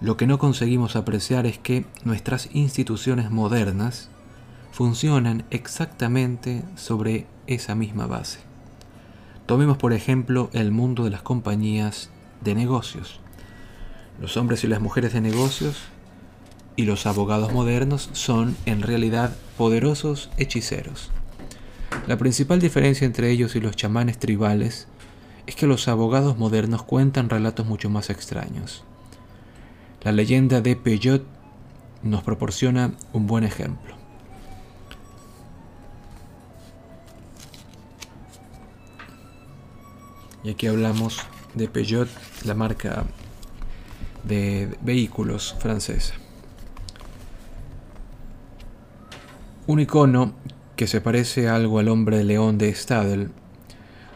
[0.00, 4.08] Lo que no conseguimos apreciar es que nuestras instituciones modernas
[4.72, 8.40] funcionan exactamente sobre esa misma base.
[9.46, 13.20] Tomemos por ejemplo el mundo de las compañías de negocios.
[14.20, 15.76] Los hombres y las mujeres de negocios
[16.74, 21.12] y los abogados modernos son en realidad poderosos hechiceros.
[22.06, 24.88] La principal diferencia entre ellos y los chamanes tribales
[25.46, 28.84] es que los abogados modernos cuentan relatos mucho más extraños.
[30.02, 31.24] La leyenda de Peugeot
[32.02, 33.94] nos proporciona un buen ejemplo.
[40.44, 41.20] Y aquí hablamos
[41.54, 42.08] de Peugeot,
[42.44, 43.04] la marca
[44.24, 46.14] de vehículos francesa.
[49.66, 50.34] Un icono
[50.76, 53.30] que se parece algo al hombre león de Stadel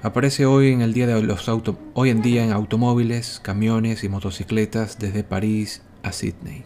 [0.02, 4.08] aparece hoy en el día de los auto, hoy en día en automóviles, camiones y
[4.08, 6.64] motocicletas desde París a Sydney.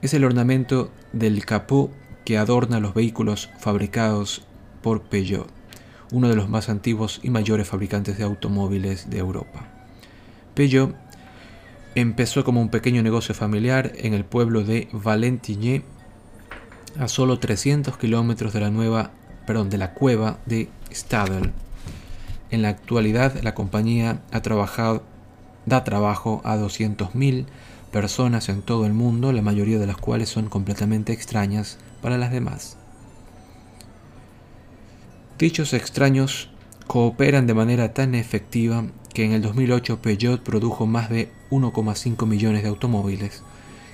[0.00, 1.90] Es el ornamento del capó
[2.24, 4.42] que adorna los vehículos fabricados
[4.82, 5.48] por Peugeot,
[6.12, 9.68] uno de los más antiguos y mayores fabricantes de automóviles de Europa.
[10.54, 10.94] Peugeot
[11.94, 15.84] empezó como un pequeño negocio familiar en el pueblo de Valentigney
[16.98, 19.10] a solo 300 kilómetros de la nueva,
[19.46, 21.52] perdón, de la cueva de Stadel.
[22.50, 24.42] En la actualidad, la compañía da
[25.84, 27.46] trabajo a 200.000
[27.90, 32.32] personas en todo el mundo, la mayoría de las cuales son completamente extrañas para las
[32.32, 32.76] demás.
[35.38, 36.50] Dichos extraños
[36.86, 42.62] cooperan de manera tan efectiva que en el 2008 Peugeot produjo más de 1,5 millones
[42.62, 43.42] de automóviles,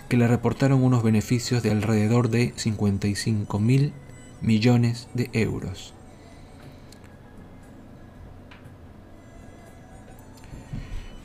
[0.09, 3.93] que le reportaron unos beneficios de alrededor de 55 mil
[4.41, 5.95] millones de euros.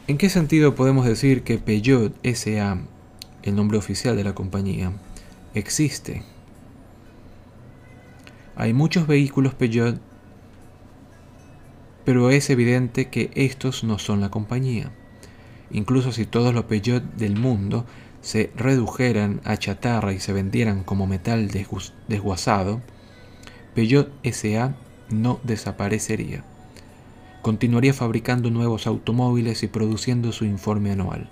[0.05, 2.77] ¿En qué sentido podemos decir que Peugeot SA,
[3.43, 4.91] el nombre oficial de la compañía,
[5.53, 6.23] existe?
[8.57, 9.99] Hay muchos vehículos Peugeot,
[12.03, 14.91] pero es evidente que estos no son la compañía.
[15.71, 17.85] Incluso si todos los Peugeot del mundo
[18.23, 21.49] se redujeran a chatarra y se vendieran como metal
[22.07, 22.81] desguazado,
[23.75, 24.75] Peugeot SA
[25.09, 26.43] no desaparecería.
[27.41, 31.29] Continuaría fabricando nuevos automóviles y produciendo su informe anual.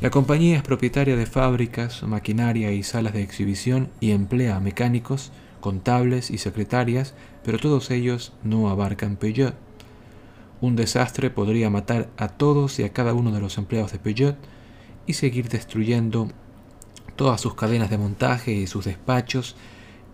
[0.00, 6.30] La compañía es propietaria de fábricas, maquinaria y salas de exhibición y emplea mecánicos, contables
[6.30, 9.54] y secretarias, pero todos ellos no abarcan Peugeot.
[10.60, 14.36] Un desastre podría matar a todos y a cada uno de los empleados de Peugeot
[15.06, 16.28] y seguir destruyendo
[17.16, 19.56] todas sus cadenas de montaje y sus despachos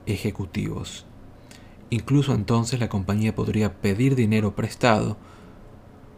[0.06, 1.06] ejecutivos.
[1.90, 5.16] Incluso entonces la compañía podría pedir dinero prestado,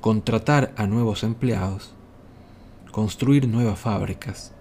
[0.00, 1.92] contratar a nuevos empleados,
[2.90, 4.52] construir nuevas fábricas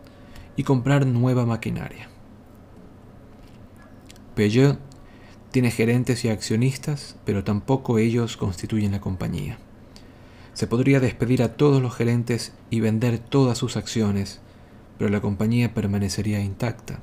[0.55, 2.09] y comprar nueva maquinaria.
[4.35, 4.79] Peugeot
[5.51, 9.57] tiene gerentes y accionistas, pero tampoco ellos constituyen la compañía.
[10.53, 14.41] Se podría despedir a todos los gerentes y vender todas sus acciones,
[14.97, 16.99] pero la compañía permanecería intacta.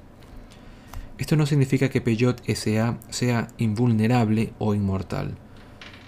[1.18, 5.36] Esto no significa que Peugeot SA sea invulnerable o inmortal.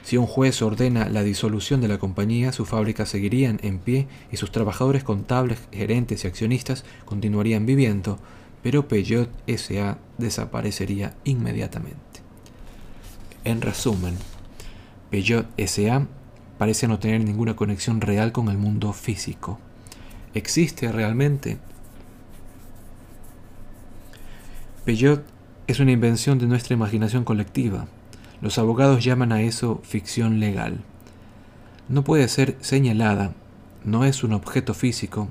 [0.02, 4.36] Si un juez ordena la disolución de la compañía, sus fábricas seguirían en pie y
[4.36, 8.18] sus trabajadores contables, gerentes y accionistas continuarían viviendo,
[8.62, 11.98] pero Peugeot SA desaparecería inmediatamente.
[13.44, 14.16] En resumen,
[15.10, 16.06] Peugeot SA
[16.60, 19.58] parece no tener ninguna conexión real con el mundo físico.
[20.34, 21.56] ¿Existe realmente?
[24.84, 25.24] Peugeot
[25.68, 27.86] es una invención de nuestra imaginación colectiva.
[28.42, 30.82] Los abogados llaman a eso ficción legal.
[31.88, 33.32] No puede ser señalada,
[33.82, 35.28] no es un objeto físico,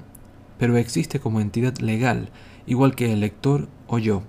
[0.58, 2.30] pero existe como entidad legal,
[2.66, 4.24] igual que el lector o yo.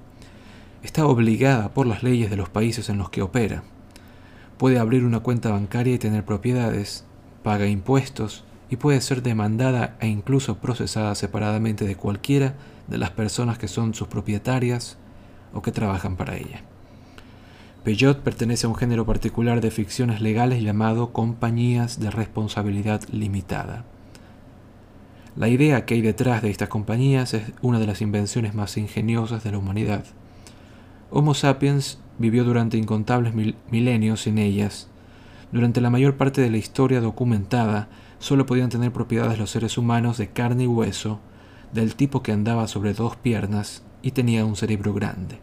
[0.83, 3.63] Está obligada por las leyes de los países en los que opera
[4.61, 7.07] puede abrir una cuenta bancaria y tener propiedades,
[7.43, 12.57] paga impuestos y puede ser demandada e incluso procesada separadamente de cualquiera
[12.87, 14.99] de las personas que son sus propietarias
[15.55, 16.61] o que trabajan para ella.
[17.85, 23.87] Peugeot pertenece a un género particular de ficciones legales llamado compañías de responsabilidad limitada.
[25.37, 29.43] La idea que hay detrás de estas compañías es una de las invenciones más ingeniosas
[29.43, 30.05] de la humanidad.
[31.11, 33.33] Homo sapiens vivió durante incontables
[33.71, 34.89] milenios sin ellas.
[35.53, 40.19] Durante la mayor parte de la historia documentada, solo podían tener propiedades los seres humanos
[40.19, 41.19] de carne y hueso,
[41.73, 45.39] del tipo que andaba sobre dos piernas y tenía un cerebro grande.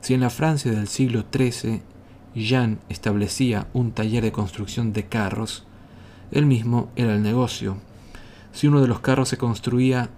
[0.00, 1.82] Si en la Francia del siglo XIII
[2.34, 5.64] Jean establecía un taller de construcción de carros,
[6.32, 7.76] él mismo era el negocio.
[8.52, 10.08] Si uno de los carros se construía,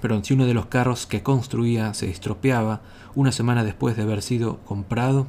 [0.00, 2.80] perdón, si uno de los carros que construía se estropeaba,
[3.14, 5.26] una semana después de haber sido comprado,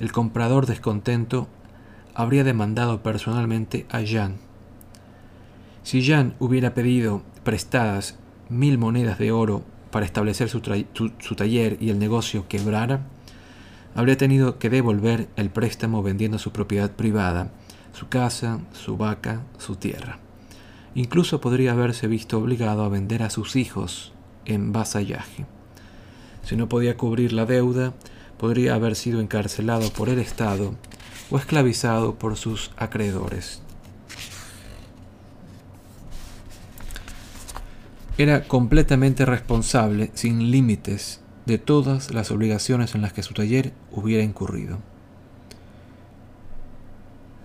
[0.00, 1.48] el comprador descontento
[2.14, 4.36] habría demandado personalmente a Jean.
[5.82, 8.16] Si Jean hubiera pedido prestadas
[8.48, 10.60] mil monedas de oro para establecer su,
[11.18, 13.06] su, taller y el negocio quebrara,
[13.94, 17.52] habría tenido que devolver el préstamo vendiendo su propiedad privada,
[17.92, 20.18] su casa, su vaca, su tierra.
[20.94, 24.12] Incluso podría haberse visto obligado a vender a sus hijos
[24.44, 25.46] en vasallaje.
[26.44, 27.94] Si no podía cubrir la deuda,
[28.38, 30.74] podría haber sido encarcelado por el Estado
[31.30, 33.62] o esclavizado por sus acreedores.
[38.16, 44.22] Era completamente responsable, sin límites, de todas las obligaciones en las que su taller hubiera
[44.22, 44.78] incurrido.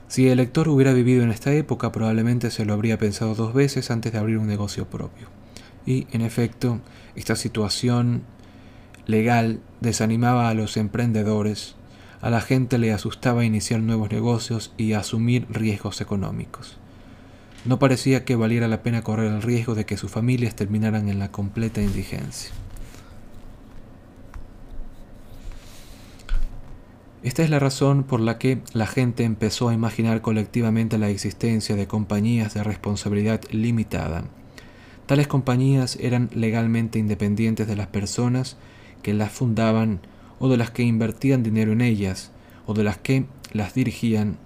[0.08, 3.92] Si el lector hubiera vivido en esta época, probablemente se lo habría pensado dos veces
[3.92, 5.28] antes de abrir un negocio propio.
[5.86, 6.80] Y, en efecto,
[7.16, 8.24] esta situación
[9.10, 11.76] legal desanimaba a los emprendedores,
[12.22, 16.78] a la gente le asustaba iniciar nuevos negocios y asumir riesgos económicos.
[17.66, 21.18] No parecía que valiera la pena correr el riesgo de que sus familias terminaran en
[21.18, 22.52] la completa indigencia.
[27.24, 31.76] Esta es la razón por la que la gente empezó a imaginar colectivamente la existencia
[31.76, 34.24] de compañías de responsabilidad limitada.
[35.08, 38.56] Tales compañías eran legalmente independientes de las personas
[39.02, 40.00] que las fundaban
[40.40, 42.32] o de las que invertían dinero en ellas
[42.66, 44.38] o de las que las dirigían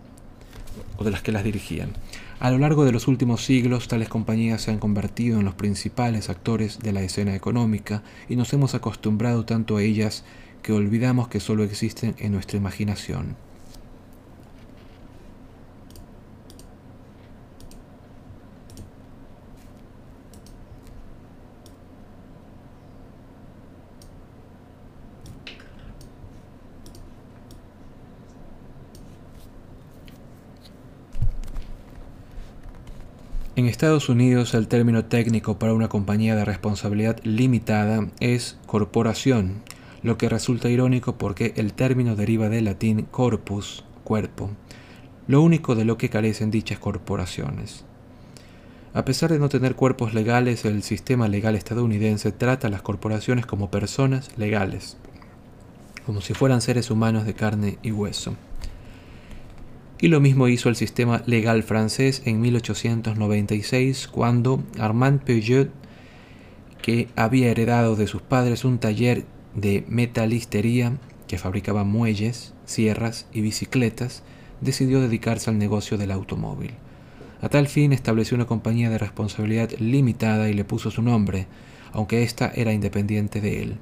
[0.97, 1.93] o de las que las dirigían.
[2.39, 6.30] A lo largo de los últimos siglos, tales compañías se han convertido en los principales
[6.30, 10.26] actores de la escena económica y nos hemos acostumbrado tanto a ellas
[10.62, 13.36] que olvidamos que solo existen en nuestra imaginación.
[33.56, 39.62] En Estados Unidos el término técnico para una compañía de responsabilidad limitada es corporación
[40.01, 44.49] lo que resulta irónico porque el término deriva del latín corpus, cuerpo,
[45.28, 47.86] lo único de lo que carecen dichas corporaciones.
[48.95, 53.45] A pesar de no tener cuerpos legales, el sistema legal estadounidense trata a las corporaciones
[53.45, 54.97] como personas legales,
[56.08, 58.36] como si fueran seres humanos de carne y hueso.
[60.00, 65.70] Y lo mismo hizo el sistema legal francés en 1896, cuando Armand Peugeot,
[66.82, 69.26] que había heredado de sus padres un taller
[69.56, 74.24] de metalistería que fabricaba muelles, sierras y bicicletas,
[74.62, 76.72] decidió dedicarse al negocio del automóvil.
[77.41, 81.48] A tal fin estableció una compañía de responsabilidad limitada y le puso su nombre,
[81.91, 83.78] aunque ésta era independiente de él.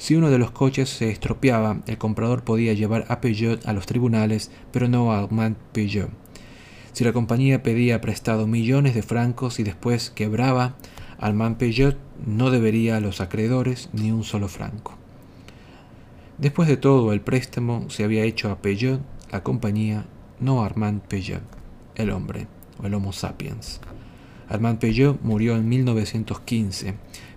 [0.00, 3.84] Si uno de los coches se estropeaba, el comprador podía llevar a Peugeot a los
[3.84, 6.08] tribunales, pero no a Armand Peugeot.
[6.94, 10.74] Si la compañía pedía prestado millones de francos y después quebraba,
[11.18, 14.96] Armand Peugeot no debería a los acreedores ni un solo franco.
[16.38, 20.06] Después de todo, el préstamo se había hecho a Peugeot, la compañía,
[20.40, 21.42] no a Armand Peugeot,
[21.96, 22.46] el hombre,
[22.82, 23.82] o el Homo sapiens.
[24.48, 26.94] Armand Peugeot murió en 1915.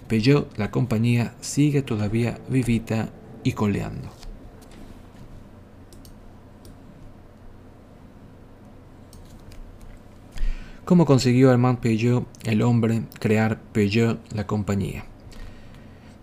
[0.07, 3.09] Peugeot, la compañía, sigue todavía vivita
[3.43, 4.09] y coleando.
[10.85, 15.05] ¿Cómo consiguió Armand Peugeot, el hombre, crear Peugeot, la compañía?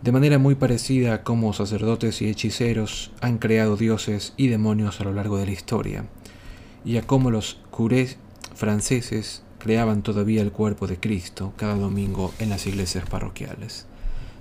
[0.03, 5.05] de manera muy parecida a cómo sacerdotes y hechiceros han creado dioses y demonios a
[5.05, 6.07] lo largo de la historia,
[6.85, 8.16] y a cómo los curés
[8.55, 13.86] franceses creaban todavía el cuerpo de Cristo cada domingo en las iglesias parroquiales.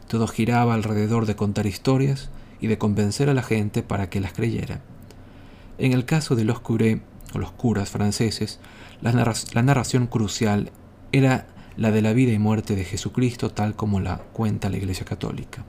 [0.07, 4.33] Todo giraba alrededor de contar historias y de convencer a la gente para que las
[4.33, 4.81] creyera.
[5.77, 6.99] En el caso de los curés
[7.35, 8.59] o los curas franceses,
[9.01, 9.11] la,
[9.53, 10.71] la narración crucial
[11.11, 11.47] era
[11.77, 15.63] la de la vida y muerte de Jesucristo tal como la cuenta la Iglesia Católica.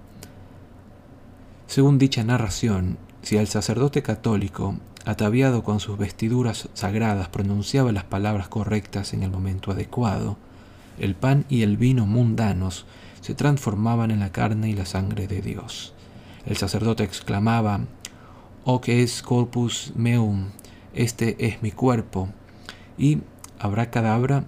[1.66, 8.48] Según dicha narración, si el sacerdote católico, ataviado con sus vestiduras sagradas, pronunciaba las palabras
[8.48, 10.36] correctas en el momento adecuado,
[10.98, 12.84] el pan y el vino mundanos
[13.20, 15.94] se transformaban en la carne y la sangre de Dios.
[16.46, 17.80] El sacerdote exclamaba,
[18.64, 20.50] «Oh que es corpus meum,
[20.94, 22.28] este es mi cuerpo,
[22.98, 23.18] y
[23.58, 24.44] habrá cadabra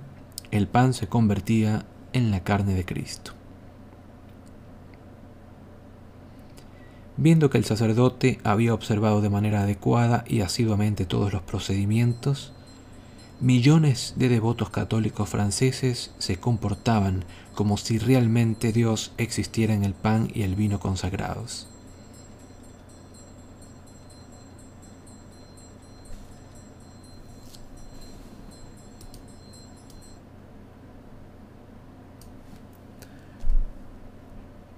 [0.51, 3.33] el pan se convertía en la carne de Cristo.
[7.17, 12.53] Viendo que el sacerdote había observado de manera adecuada y asiduamente todos los procedimientos,
[13.41, 20.31] millones de devotos católicos franceses se comportaban como si realmente Dios existiera en el pan
[20.33, 21.72] y el vino consagrados.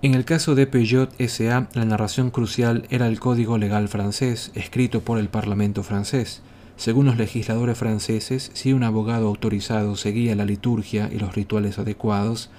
[0.05, 5.01] En el caso de Peugeot SA, la narración crucial era el código legal francés, escrito
[5.01, 6.43] por el Parlamento francés,
[6.77, 12.51] Según los legisladores franceses, si un abogado autorizado seguía la liturgia y los rituales adecuados,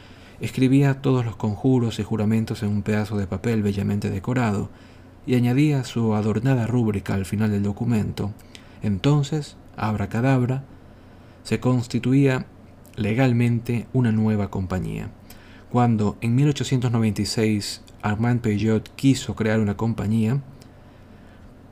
[0.41, 4.71] escribía todos los conjuros y juramentos en un pedazo de papel bellamente decorado
[5.27, 8.31] y añadía su adornada rúbrica al final del documento.
[8.81, 10.63] Entonces, abracadabra,
[11.43, 12.47] se constituía
[12.95, 15.11] legalmente una nueva compañía.
[15.71, 20.41] Cuando en 1896 Armand Peugeot quiso crear una compañía,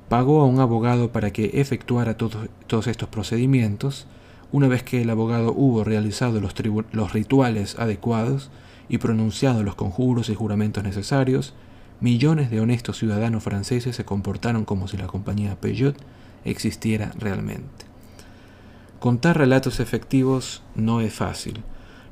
[0.09, 4.07] pagó a un abogado para que efectuara todos estos procedimientos.
[4.51, 6.53] Una vez que el abogado hubo realizado los,
[6.91, 8.51] los rituales adecuados
[8.89, 11.53] y pronunciado los conjuros y juramentos necesarios,
[11.99, 15.95] millones de honestos ciudadanos franceses se comportaron como si la compañía Peugeot
[16.45, 17.85] existiera realmente.
[18.99, 21.63] Contar relatos efectivos no es fácil.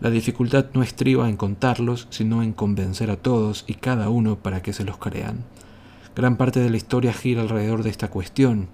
[0.02, 4.64] La dificultad no estriba en contarlos, sino en convencer a todos y cada uno para
[4.64, 5.46] que se los crean.
[6.16, 8.70] Gran parte de la historia gira alrededor de esta cuestión.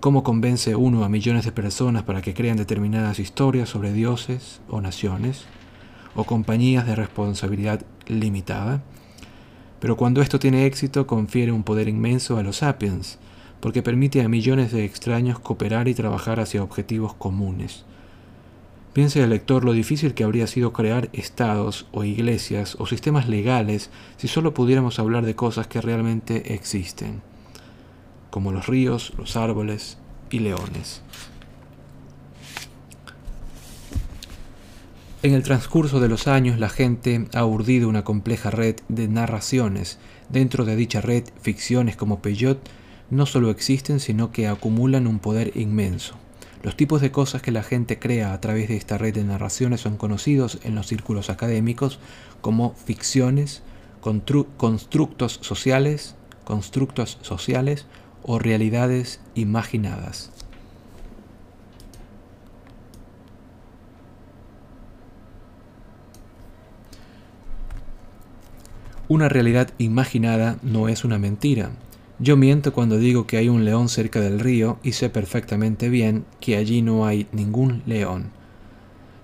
[0.00, 4.80] ¿Cómo convence uno a millones de personas para que crean determinadas historias sobre dioses o
[4.80, 5.44] naciones
[6.16, 8.82] o compañías de responsabilidad limitada?
[9.78, 13.20] Pero cuando esto tiene éxito confiere un poder inmenso a los sapiens,
[13.60, 17.84] porque permite a millones de extraños cooperar y trabajar hacia objetivos comunes.
[18.96, 23.90] Piense el lector lo difícil que habría sido crear estados o iglesias o sistemas legales
[24.16, 27.20] si solo pudiéramos hablar de cosas que realmente existen,
[28.30, 29.98] como los ríos, los árboles
[30.30, 31.02] y leones.
[35.22, 39.98] En el transcurso de los años la gente ha urdido una compleja red de narraciones.
[40.30, 42.66] Dentro de dicha red, ficciones como Peyot
[43.10, 46.16] no solo existen, sino que acumulan un poder inmenso.
[46.62, 49.80] Los tipos de cosas que la gente crea a través de esta red de narraciones
[49.80, 51.98] son conocidos en los círculos académicos
[52.40, 53.62] como ficciones,
[54.00, 57.86] constructos sociales, constructos sociales
[58.22, 60.32] o realidades imaginadas.
[69.08, 71.70] Una realidad imaginada no es una mentira,
[72.18, 76.24] yo miento cuando digo que hay un león cerca del río y sé perfectamente bien
[76.40, 78.30] que allí no hay ningún león.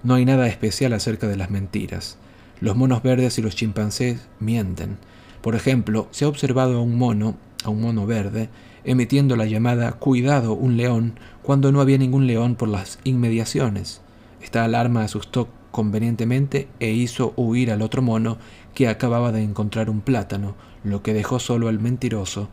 [0.02, 2.18] No hay nada especial acerca de las mentiras.
[2.60, 4.98] Los monos verdes y los chimpancés mienten.
[5.40, 8.50] Por ejemplo, se ha observado a un mono, a un mono verde,
[8.84, 14.02] emitiendo la llamada Cuidado, un león, cuando no había ningún león por las inmediaciones.
[14.42, 18.36] Esta alarma asustó convenientemente e hizo huir al otro mono
[18.74, 22.50] que acababa de encontrar un plátano, lo que dejó solo al mentiroso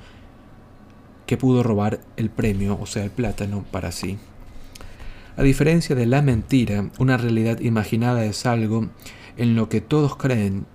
[1.29, 4.17] que pudo robar el premio, o sea, el plátano, para sí.
[5.37, 8.89] A diferencia de la mentira, una realidad imaginada es algo
[9.37, 10.65] en lo que todos creen,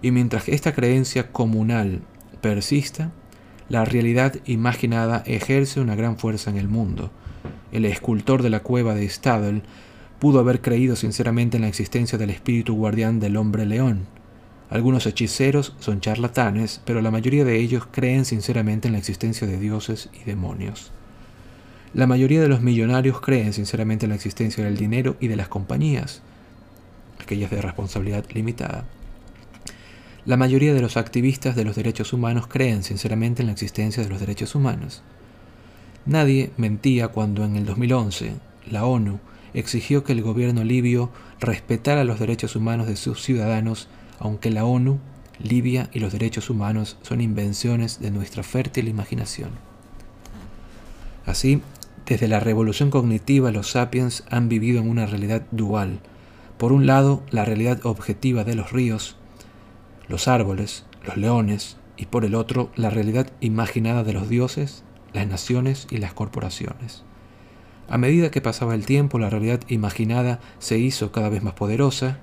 [0.00, 2.02] y mientras esta creencia comunal
[2.40, 3.10] persista,
[3.68, 7.10] la realidad imaginada ejerce una gran fuerza en el mundo.
[7.72, 9.64] El escultor de la cueva de Stadel
[10.20, 14.06] pudo haber creído sinceramente en la existencia del espíritu guardián del hombre león,
[14.70, 19.58] algunos hechiceros son charlatanes, pero la mayoría de ellos creen sinceramente en la existencia de
[19.58, 20.92] dioses y demonios.
[21.94, 25.48] La mayoría de los millonarios creen sinceramente en la existencia del dinero y de las
[25.48, 26.20] compañías,
[27.18, 28.84] aquellas de responsabilidad limitada.
[30.26, 34.10] La mayoría de los activistas de los derechos humanos creen sinceramente en la existencia de
[34.10, 35.02] los derechos humanos.
[36.04, 38.34] Nadie mentía cuando en el 2011
[38.70, 39.20] la ONU
[39.54, 41.10] exigió que el gobierno libio
[41.40, 43.88] respetara los derechos humanos de sus ciudadanos
[44.18, 44.98] aunque la ONU,
[45.38, 49.50] Libia y los derechos humanos son invenciones de nuestra fértil imaginación.
[51.26, 51.62] Así,
[52.06, 56.00] desde la revolución cognitiva los sapiens han vivido en una realidad dual.
[56.56, 59.16] Por un lado, la realidad objetiva de los ríos,
[60.08, 65.26] los árboles, los leones, y por el otro, la realidad imaginada de los dioses, las
[65.26, 67.04] naciones y las corporaciones.
[67.88, 72.18] A medida que pasaba el tiempo, la realidad imaginada se hizo cada vez más poderosa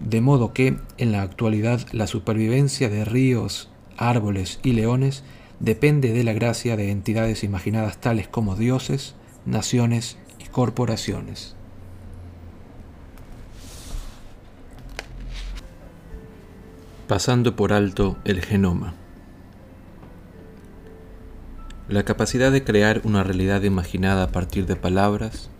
[0.00, 5.22] de modo que en la actualidad la supervivencia de ríos, árboles y leones
[5.60, 9.14] depende de la gracia de entidades imaginadas tales como dioses,
[9.46, 11.54] naciones y corporaciones.
[17.06, 18.94] Pasando por alto el genoma.
[21.88, 25.51] La capacidad de crear una realidad imaginada a partir de palabras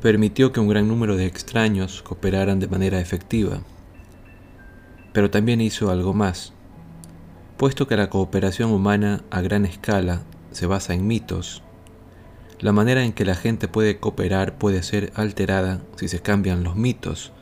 [0.00, 3.60] permitió que un gran número de extraños cooperaran de manera efectiva.
[5.12, 6.52] Pero también hizo algo más.
[7.56, 10.22] Puesto que la cooperación humana a gran escala
[10.52, 11.62] se basa en mitos,
[12.58, 16.74] la manera en que la gente puede cooperar puede ser alterada si se cambian los
[16.74, 17.32] mitos,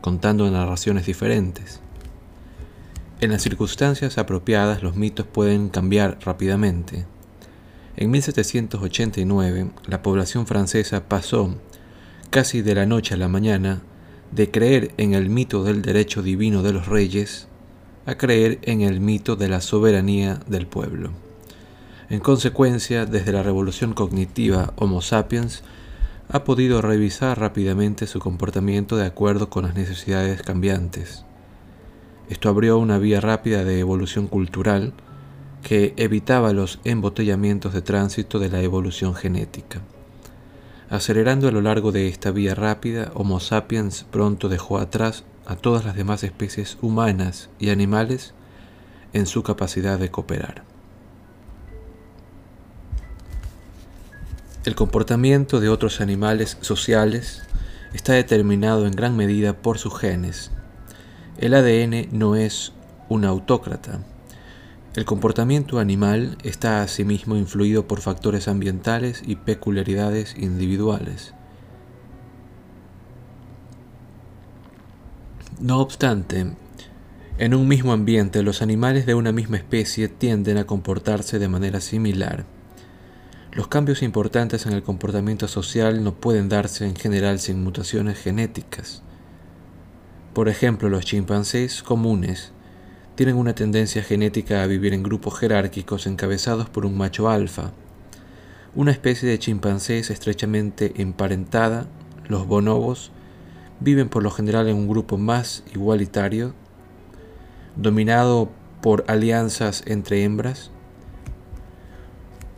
[0.00, 1.80] contando narraciones diferentes.
[3.20, 7.04] En las circunstancias apropiadas los mitos pueden cambiar rápidamente.
[7.96, 11.54] En 1789, la población francesa pasó,
[12.30, 13.82] casi de la noche a la mañana,
[14.32, 17.48] de creer en el mito del derecho divino de los reyes
[18.06, 21.10] a creer en el mito de la soberanía del pueblo.
[22.10, 25.62] En consecuencia, desde la revolución cognitiva Homo sapiens
[26.30, 31.24] ha podido revisar rápidamente su comportamiento de acuerdo con las necesidades cambiantes.
[32.28, 34.92] Esto abrió una vía rápida de evolución cultural
[35.62, 39.82] que evitaba los embotellamientos de tránsito de la evolución genética.
[40.90, 45.84] Acelerando a lo largo de esta vía rápida, Homo sapiens pronto dejó atrás a todas
[45.84, 48.32] las demás especies humanas y animales
[49.12, 50.64] en su capacidad de cooperar.
[54.64, 57.42] El comportamiento de otros animales sociales
[57.92, 60.50] está determinado en gran medida por sus genes.
[61.36, 62.72] El ADN no es
[63.10, 64.00] un autócrata,
[64.98, 71.34] el comportamiento animal está asimismo influido por factores ambientales y peculiaridades individuales.
[75.60, 76.52] No obstante,
[77.38, 81.80] en un mismo ambiente los animales de una misma especie tienden a comportarse de manera
[81.80, 82.44] similar.
[83.52, 89.04] Los cambios importantes en el comportamiento social no pueden darse en general sin mutaciones genéticas.
[90.34, 92.52] Por ejemplo, los chimpancés comunes
[93.18, 97.72] tienen una tendencia genética a vivir en grupos jerárquicos encabezados por un macho alfa.
[98.76, 101.88] Una especie de chimpancés estrechamente emparentada,
[102.28, 103.10] los bonobos,
[103.80, 106.54] viven por lo general en un grupo más igualitario,
[107.74, 108.50] dominado
[108.82, 110.70] por alianzas entre hembras,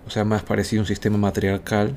[0.07, 1.97] o sea, más parecido a un sistema matriarcal.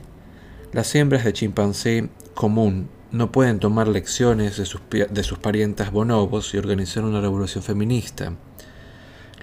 [0.72, 6.54] Las hembras de chimpancé común no pueden tomar lecciones de sus, de sus parientas bonobos
[6.54, 8.32] y organizar una revolución feminista.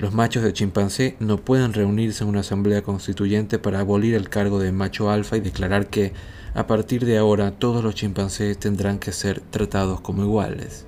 [0.01, 4.59] Los machos de chimpancé no pueden reunirse en una asamblea constituyente para abolir el cargo
[4.59, 6.14] de macho alfa y declarar que
[6.55, 10.86] a partir de ahora todos los chimpancés tendrán que ser tratados como iguales.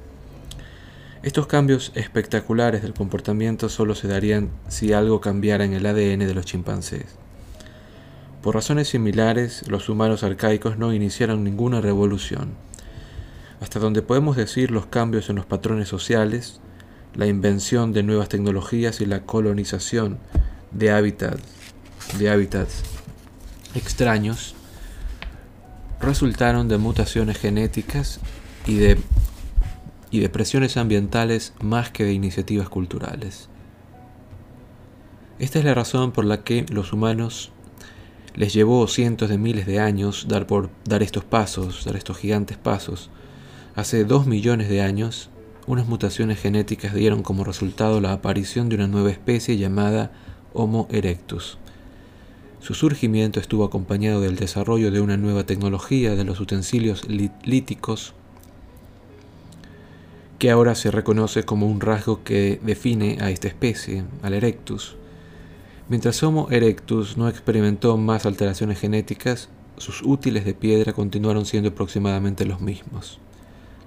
[1.23, 6.35] Estos cambios espectaculares del comportamiento solo se darían si algo cambiara en el ADN de
[6.35, 7.05] los chimpancés.
[8.41, 12.55] Por razones similares, los humanos arcaicos no iniciaron ninguna revolución.
[13.61, 16.62] Hasta donde podemos decir los cambios en los patrones sociales,
[17.15, 20.19] la invención de nuevas tecnologías y la colonización
[20.71, 21.43] de hábitats,
[22.19, 22.83] de hábitats
[23.75, 24.55] extraños
[26.01, 28.21] resultaron de mutaciones genéticas
[28.67, 28.99] y de,
[30.11, 33.49] y de presiones ambientales más que de iniciativas culturales.
[35.39, 37.53] Esta es la razón por la que los humanos
[38.35, 42.57] les llevó cientos de miles de años dar, por, dar estos pasos, dar estos gigantes
[42.57, 43.11] pasos.
[43.75, 45.31] Hace dos millones de años
[45.67, 50.11] unas mutaciones genéticas dieron como resultado la aparición de una nueva especie llamada
[50.53, 51.59] Homo erectus.
[52.61, 58.15] Su surgimiento estuvo acompañado del desarrollo de una nueva tecnología de los utensilios líticos
[60.39, 64.97] que ahora se reconoce como un rasgo que define a esta especie, al erectus.
[65.89, 72.45] Mientras Homo erectus no experimentó más alteraciones genéticas, sus útiles de piedra continuaron siendo aproximadamente
[72.45, 73.21] los mismos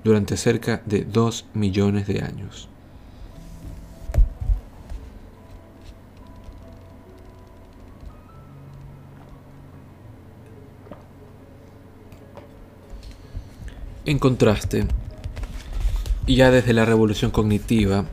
[0.06, 2.70] durante cerca de 2 millones de años.
[14.06, 14.86] En contraste,
[16.28, 18.06] ya desde la revolución cognitiva,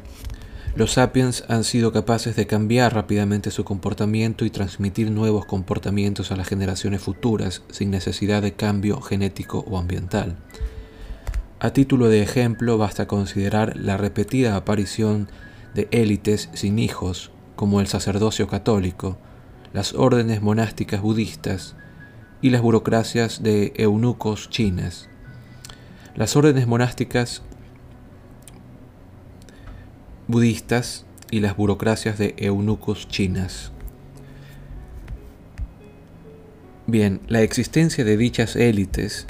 [0.74, 6.36] los sapiens han sido capaces de cambiar rápidamente su comportamiento y transmitir nuevos comportamientos a
[6.36, 10.38] las generaciones futuras sin necesidad de cambio genético o ambiental.
[11.64, 15.28] A título de ejemplo basta considerar la repetida aparición
[15.74, 19.16] de élites sin hijos, como el sacerdocio católico,
[19.72, 21.76] las órdenes monásticas budistas
[22.40, 25.08] y las burocracias de eunucos chinas.
[26.16, 27.42] Las órdenes monásticas
[30.26, 33.70] budistas y las burocracias de eunucos chinas.
[36.88, 39.28] Bien, la existencia de dichas élites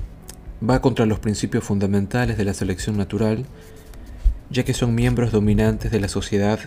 [0.69, 3.45] va contra los principios fundamentales de la selección natural,
[4.51, 6.61] ya que son miembros dominantes de la sociedad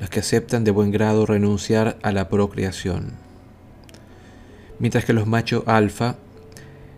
[0.00, 3.12] los que aceptan de buen grado renunciar a la procreación.
[4.78, 6.16] Mientras que los machos alfa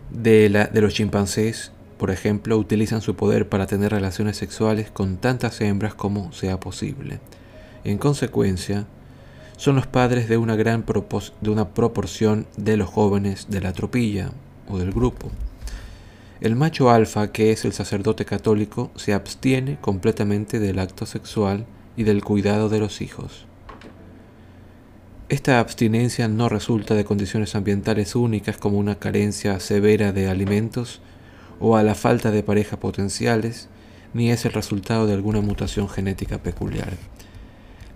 [0.09, 5.93] de, los chimpancés, por ejemplo, utilizan su poder para tener relaciones sexuales con tantas hembras
[5.93, 7.19] como sea posible.
[7.85, 8.85] En consecuencia,
[9.55, 14.31] son los padres de una gran proporción de los jóvenes de la tropilla
[14.67, 15.31] o del grupo.
[16.41, 21.65] El macho alfa, que es el sacerdote católico, se abstiene completamente del acto sexual
[21.97, 23.45] y del cuidado de los hijos.
[25.27, 31.01] Esta abstinencia no resulta de condiciones ambientales únicas como una carencia severa de alimentos
[31.59, 33.67] o a la falta de parejas potenciales,
[34.13, 36.93] ni es el resultado de alguna mutación genética peculiar.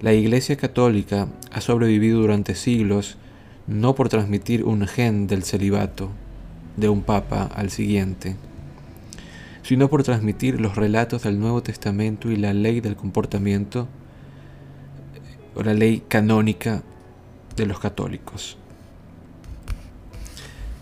[0.01, 3.15] La Iglesia Católica ha sobrevivido durante siglos
[3.67, 6.09] no por transmitir un gen del celibato
[6.77, 8.35] de un papa al siguiente,
[9.63, 13.87] sino por transmitir los relatos del Nuevo Testamento y la ley del comportamiento,
[15.55, 16.83] o la ley canónica
[17.55, 18.57] de los católicos.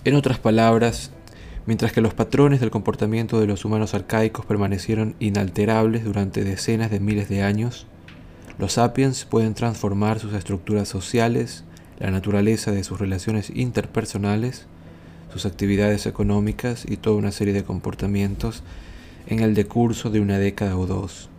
[0.03, 1.11] En otras palabras,
[1.65, 6.99] mientras que los patrones del comportamiento de los humanos arcaicos permanecieron inalterables durante decenas de
[6.99, 7.85] miles de años,
[8.57, 11.63] los sapiens pueden transformar sus estructuras sociales,
[11.99, 14.67] la naturaleza de sus relaciones interpersonales,
[15.32, 18.63] sus actividades económicas y toda una serie de comportamientos
[19.27, 21.29] en el decurso de una década o dos.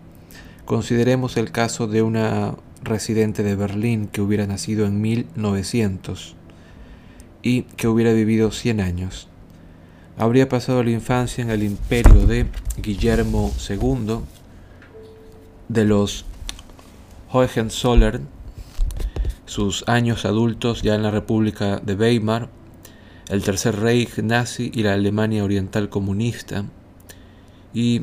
[0.65, 6.37] Consideremos el caso de una residente de Berlín que hubiera nacido en 1900
[7.43, 9.29] y que hubiera vivido 100 años.
[10.17, 12.47] Habría pasado la infancia en el imperio de
[12.81, 14.21] Guillermo II,
[15.69, 16.25] de los
[17.31, 18.29] Hohenzollern,
[19.47, 22.49] sus años adultos ya en la República de Weimar,
[23.33, 26.67] el Tercer Reich nazi y la Alemania Oriental comunista,
[27.73, 28.03] y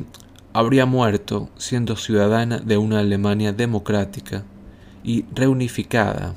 [0.52, 4.42] habría muerto siendo ciudadana de una Alemania democrática
[5.04, 6.34] y reunificada.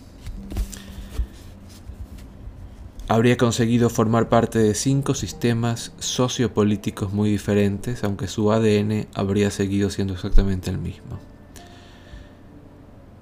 [3.07, 9.89] Habría conseguido formar parte de cinco sistemas sociopolíticos muy diferentes, aunque su ADN habría seguido
[9.89, 11.19] siendo exactamente el mismo.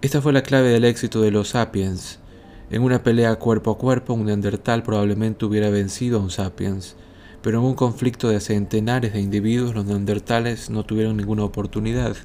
[0.02, 2.21] Esta fue la clave del éxito de los sapiens.
[2.72, 6.96] En una pelea cuerpo a cuerpo, un neandertal probablemente hubiera vencido a un sapiens,
[7.42, 12.16] pero en un conflicto de centenares de individuos, los neandertales no tuvieron ninguna oportunidad.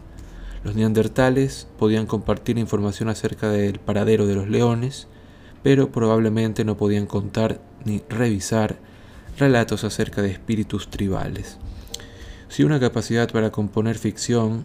[0.63, 5.09] Los neandertales podían compartir información acerca del paradero de los leones,
[5.65, 8.77] pero probablemente no podían contar ni revisar
[9.39, 11.59] relatos acerca de espíritus tribales.
[12.49, 14.65] Si una capacidad para componer ficción,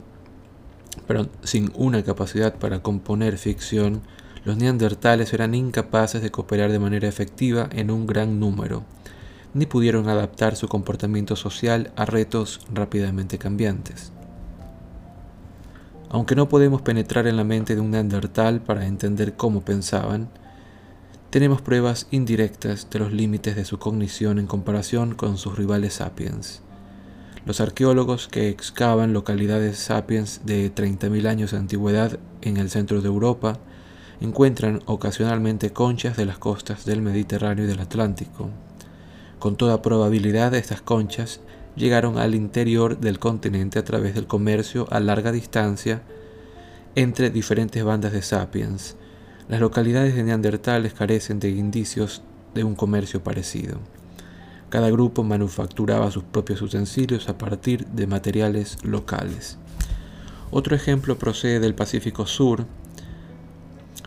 [1.08, 4.04] pero sin una capacidad para componer ficción,
[4.44, 8.84] los neandertales eran incapaces de cooperar de manera efectiva en un gran número,
[9.54, 14.12] ni pudieron adaptar su comportamiento social a retos rápidamente cambiantes.
[16.10, 20.30] Aunque no podemos penetrar en la mente de un neandertal para entender cómo pensaban,
[21.30, 26.62] tenemos pruebas indirectas de los límites de su cognición en comparación con sus rivales sapiens.
[27.46, 33.08] Los arqueólogos que excavan localidades sapiens de 30.000 años de antigüedad en el centro de
[33.08, 33.60] Europa
[34.22, 38.50] encuentran ocasionalmente conchas de las costas del Mediterráneo y del Atlántico.
[39.40, 41.42] Con toda probabilidad estas conchas
[41.76, 46.04] llegaron al interior del continente a través del comercio a larga distancia
[46.96, 48.96] entre diferentes bandas de sapiens.
[49.48, 52.22] Las localidades de neandertales carecen de indicios
[52.54, 53.80] de un comercio parecido.
[54.70, 59.58] Cada grupo manufacturaba sus propios utensilios a partir de materiales locales.
[60.52, 62.66] Otro ejemplo procede del Pacífico Sur,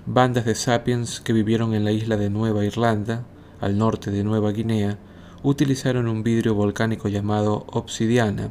[0.07, 3.25] bandas de sapiens que vivieron en la isla de Nueva Irlanda,
[3.61, 4.99] al norte de Nueva Guinea,
[5.43, 8.51] utilizaron un vidrio volcánico llamado obsidiana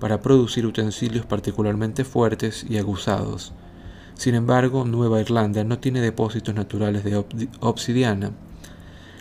[0.00, 3.52] para producir utensilios particularmente fuertes y aguzados.
[4.14, 7.22] Sin embargo, Nueva Irlanda no tiene depósitos naturales de
[7.60, 8.30] obsidiana.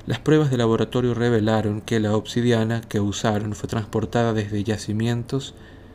[0.05, 5.53] Las pruebas de laboratorio revelaron que la obsidiana que usaron fue transportada desde yacimientos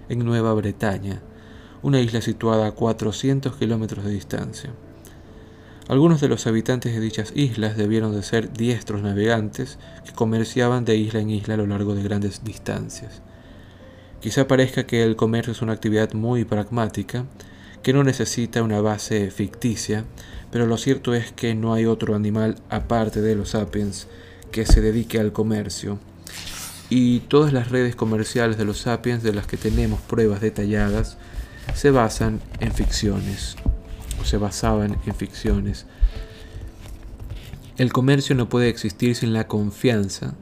[0.09, 1.23] en Nueva Bretaña,
[1.83, 4.73] una isla situada a 400 kilómetros de distancia.
[5.89, 10.97] Algunos de los habitantes de dichas islas debieron de ser diestros navegantes que comerciaban de
[10.97, 13.23] isla en isla a lo largo de grandes distancias.
[14.21, 17.25] Quizá parezca que el comercio es una actividad muy pragmática,
[17.83, 20.05] que no necesita una base ficticia,
[20.51, 24.09] pero lo cierto es que no hay otro animal aparte de los sapiens
[24.53, 25.99] que se dedique al comercio.
[26.91, 31.17] Y todas las redes comerciales de los sapiens de las que tenemos pruebas detalladas
[31.73, 33.57] se basan en ficciones
[34.25, 35.87] se basaban en ficciones.
[37.77, 40.35] El comercio no puede existir sin la confianza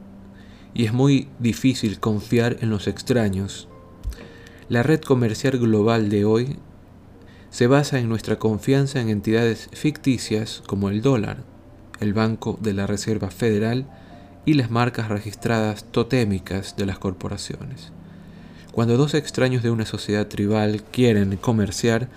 [0.73, 3.67] y es muy difícil confiar en los extraños.
[4.69, 6.57] La red comercial global de hoy
[7.49, 11.43] se basa en nuestra confianza en entidades ficticias como el dólar,
[11.99, 13.87] el Banco de la Reserva Federal
[14.45, 17.91] y las marcas registradas totémicas de las corporaciones.
[18.71, 22.09] Cuando dos extraños de una sociedad tribal quieren comerciar,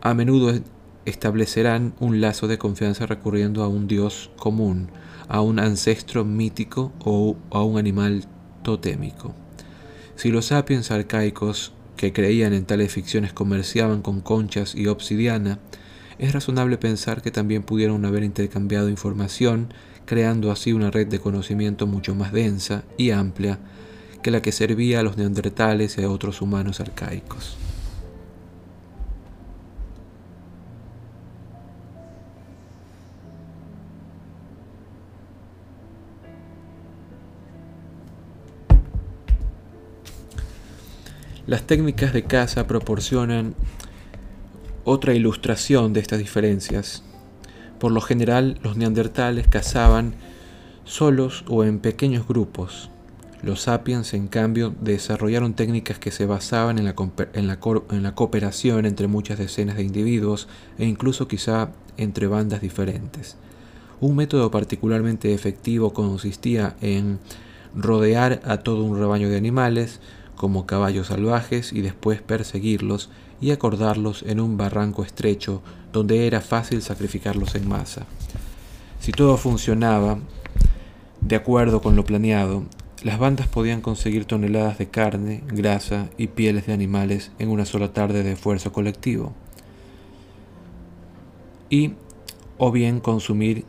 [0.00, 0.60] a menudo
[1.04, 4.88] establecerán un lazo de confianza recurriendo a un dios común,
[5.28, 8.24] a un ancestro mítico o a un animal
[8.62, 9.34] totémico.
[10.16, 15.58] Si los sapiens arcaicos que creían en tales ficciones comerciaban con conchas y obsidiana,
[16.18, 19.72] es razonable pensar que también pudieron haber intercambiado información,
[20.04, 23.58] creando así una red de conocimiento mucho más densa y amplia
[24.22, 27.56] que la que servía a los neandertales y a otros humanos arcaicos.
[41.46, 43.56] Las técnicas de caza proporcionan
[44.84, 47.02] otra ilustración de estas diferencias.
[47.80, 50.14] Por lo general, los neandertales cazaban
[50.84, 52.90] solos o en pequeños grupos.
[53.42, 59.76] Los sapiens, en cambio, desarrollaron técnicas que se basaban en la, cooperación entre muchas decenas
[59.76, 60.46] de individuos
[60.78, 63.36] e incluso quizá entre bandas diferentes.
[64.00, 67.18] Un método particularmente efectivo consistía en
[67.74, 70.00] rodear a todo un rebaño de animales,
[70.42, 75.62] como caballos salvajes, y después perseguirlos y acordarlos en un barranco estrecho
[75.92, 78.06] donde era fácil sacrificarlos en masa.
[78.98, 80.18] Si todo funcionaba
[81.20, 82.64] de acuerdo con lo planeado,
[83.04, 87.92] las bandas podían conseguir toneladas de carne, grasa y pieles de animales en una sola
[87.92, 89.34] tarde de esfuerzo colectivo.
[91.70, 91.92] Y
[92.58, 93.64] o bien consumir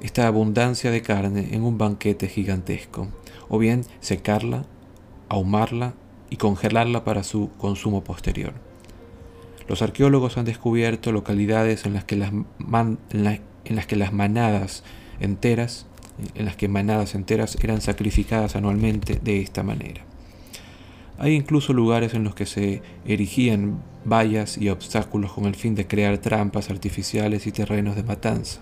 [0.00, 3.06] esta abundancia de carne en un banquete gigantesco,
[3.48, 4.64] o bien secarla,
[5.28, 5.94] ahumarla
[6.30, 8.52] y congelarla para su consumo posterior.
[9.68, 13.40] Los arqueólogos han descubierto localidades en las que las, en
[13.74, 14.82] las, que las manadas
[15.20, 15.86] enteras
[16.34, 20.02] en las que manadas enteras eran sacrificadas anualmente de esta manera.
[21.18, 25.86] Hay incluso lugares en los que se erigían vallas y obstáculos con el fin de
[25.86, 28.60] crear trampas artificiales y terrenos de matanza.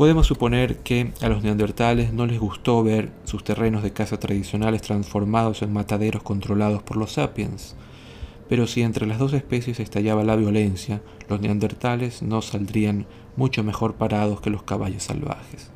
[0.00, 4.80] Podemos suponer que a los neandertales no les gustó ver sus terrenos de caza tradicionales
[4.80, 7.76] transformados en mataderos controlados por los sapiens,
[8.48, 13.04] pero si entre las dos especies estallaba la violencia, los neandertales no saldrían
[13.36, 15.70] mucho mejor parados que los caballos salvajes.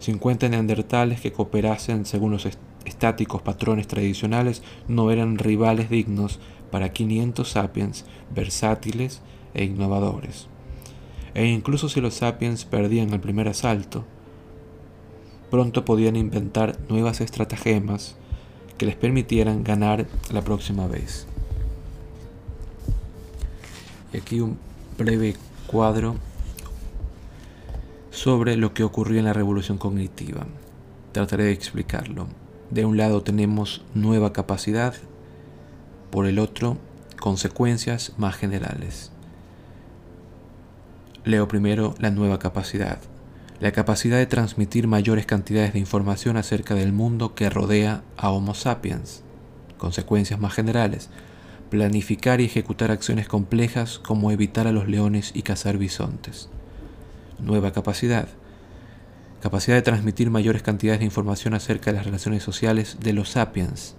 [0.00, 2.46] 50 neandertales que cooperasen según los
[2.84, 6.38] estáticos patrones tradicionales no eran rivales dignos
[6.70, 8.04] para 500 sapiens
[8.34, 9.22] versátiles
[9.54, 10.51] e innovadores
[11.34, 14.04] e incluso si los sapiens perdían el primer asalto,
[15.50, 18.16] pronto podían inventar nuevas estratagemas
[18.78, 21.26] que les permitieran ganar la próxima vez.
[24.12, 24.58] Y aquí un
[24.98, 26.16] breve cuadro
[28.10, 30.46] sobre lo que ocurrió en la revolución cognitiva.
[31.12, 32.26] Trataré de explicarlo.
[32.70, 34.94] De un lado tenemos nueva capacidad,
[36.10, 36.76] por el otro
[37.20, 39.11] consecuencias más generales.
[41.24, 42.98] Leo primero la nueva capacidad.
[43.60, 48.54] La capacidad de transmitir mayores cantidades de información acerca del mundo que rodea a Homo
[48.54, 49.22] sapiens.
[49.78, 51.10] Consecuencias más generales.
[51.70, 56.48] Planificar y ejecutar acciones complejas como evitar a los leones y cazar bisontes.
[57.38, 58.26] Nueva capacidad.
[59.40, 63.94] Capacidad de transmitir mayores cantidades de información acerca de las relaciones sociales de los sapiens.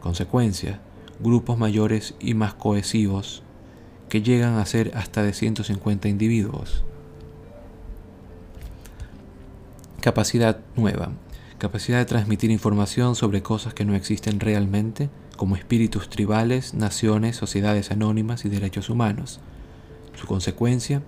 [0.00, 0.80] Consecuencia.
[1.20, 3.42] Grupos mayores y más cohesivos
[4.08, 6.84] que llegan a ser hasta de 150 individuos.
[10.00, 11.10] Capacidad nueva.
[11.58, 17.90] Capacidad de transmitir información sobre cosas que no existen realmente, como espíritus tribales, naciones, sociedades
[17.90, 19.40] anónimas y derechos humanos.
[20.14, 21.02] Su consecuencia,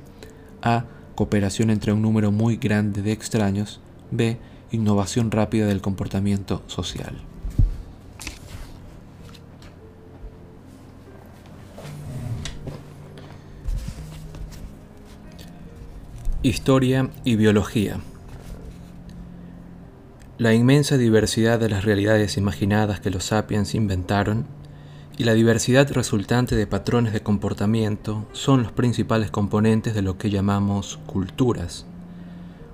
[0.62, 0.84] A.
[1.14, 3.80] Cooperación entre un número muy grande de extraños.
[4.11, 4.38] B.
[4.70, 7.16] Innovación rápida del comportamiento social.
[16.49, 18.01] Historia y biología.
[20.38, 24.46] La inmensa diversidad de las realidades imaginadas que los sapiens inventaron
[25.18, 30.30] y la diversidad resultante de patrones de comportamiento son los principales componentes de lo que
[30.30, 31.84] llamamos culturas.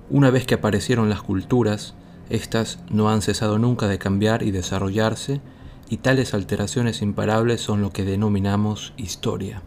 [0.09, 1.95] Una vez que aparecieron las culturas,
[2.29, 5.41] éstas no han cesado nunca de cambiar y desarrollarse,
[5.89, 9.63] y tales alteraciones imparables son lo que denominamos historia.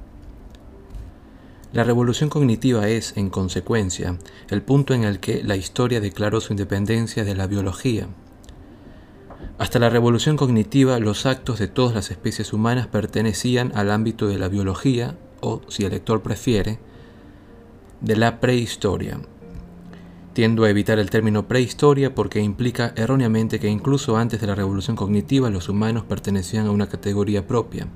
[1.70, 4.16] La revolución cognitiva es, en consecuencia,
[4.48, 8.08] el punto en el que la historia declaró su independencia de la biología.
[9.58, 14.38] Hasta la revolución cognitiva, los actos de todas las especies humanas pertenecían al ámbito de
[14.38, 16.78] la biología, o, si el lector prefiere,
[18.00, 19.20] de la prehistoria.
[20.32, 24.96] Tiendo a evitar el término prehistoria porque implica erróneamente que incluso antes de la revolución
[24.96, 27.88] cognitiva los humanos pertenecían a una categoría propia.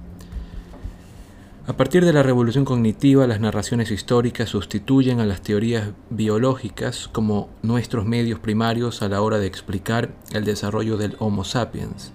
[1.64, 7.50] A partir de la revolución cognitiva, las narraciones históricas sustituyen a las teorías biológicas como
[7.62, 12.12] nuestros medios primarios a la hora de explicar el desarrollo del Homo sapiens.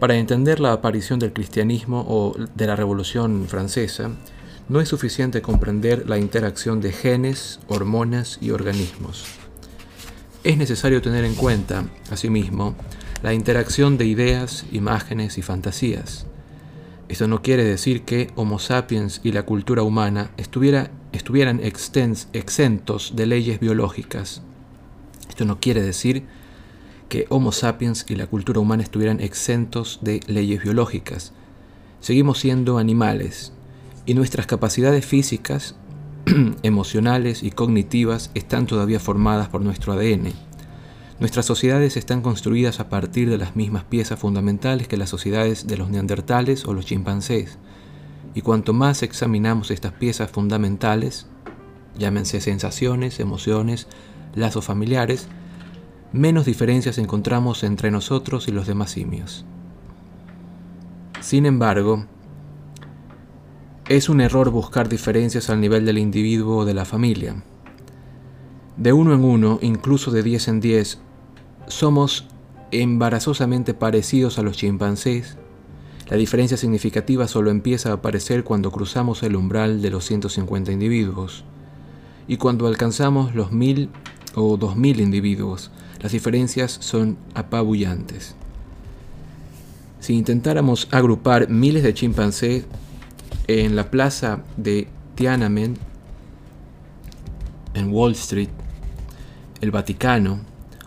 [0.00, 4.10] Para entender la aparición del cristianismo o de la Revolución Francesa,
[4.68, 9.24] no es suficiente comprender la interacción de genes, hormonas y organismos.
[10.42, 12.74] Es necesario tener en cuenta, asimismo,
[13.22, 16.26] la interacción de ideas, imágenes y fantasías.
[17.08, 23.26] Esto no quiere decir que Homo sapiens y la cultura humana estuviera, estuvieran exentos de
[23.26, 24.42] leyes biológicas.
[25.28, 26.24] Esto no quiere decir
[27.08, 31.32] que Homo sapiens y la cultura humana estuvieran exentos de leyes biológicas.
[32.00, 33.52] Seguimos siendo animales
[34.06, 35.76] y nuestras capacidades físicas,
[36.62, 40.32] emocionales y cognitivas están todavía formadas por nuestro ADN.
[41.20, 45.76] Nuestras sociedades están construidas a partir de las mismas piezas fundamentales que las sociedades de
[45.76, 47.58] los neandertales o los chimpancés.
[48.34, 51.28] Y cuanto más examinamos estas piezas fundamentales,
[51.96, 53.86] llámense sensaciones, emociones,
[54.34, 55.28] lazos familiares,
[56.12, 59.44] menos diferencias encontramos entre nosotros y los demás simios.
[61.20, 62.06] Sin embargo,
[63.88, 67.44] es un error buscar diferencias al nivel del individuo o de la familia.
[68.76, 70.98] De uno en uno, incluso de diez en diez,
[71.68, 72.26] somos
[72.70, 75.36] embarazosamente parecidos a los chimpancés.
[76.08, 81.44] La diferencia significativa solo empieza a aparecer cuando cruzamos el umbral de los 150 individuos.
[82.28, 83.90] Y cuando alcanzamos los 1000
[84.34, 88.34] o 2000 individuos, las diferencias son apabullantes.
[90.00, 92.66] Si intentáramos agrupar miles de chimpancés
[93.46, 95.78] en la plaza de Tiananmen,
[97.72, 98.50] en Wall Street,
[99.60, 100.40] el Vaticano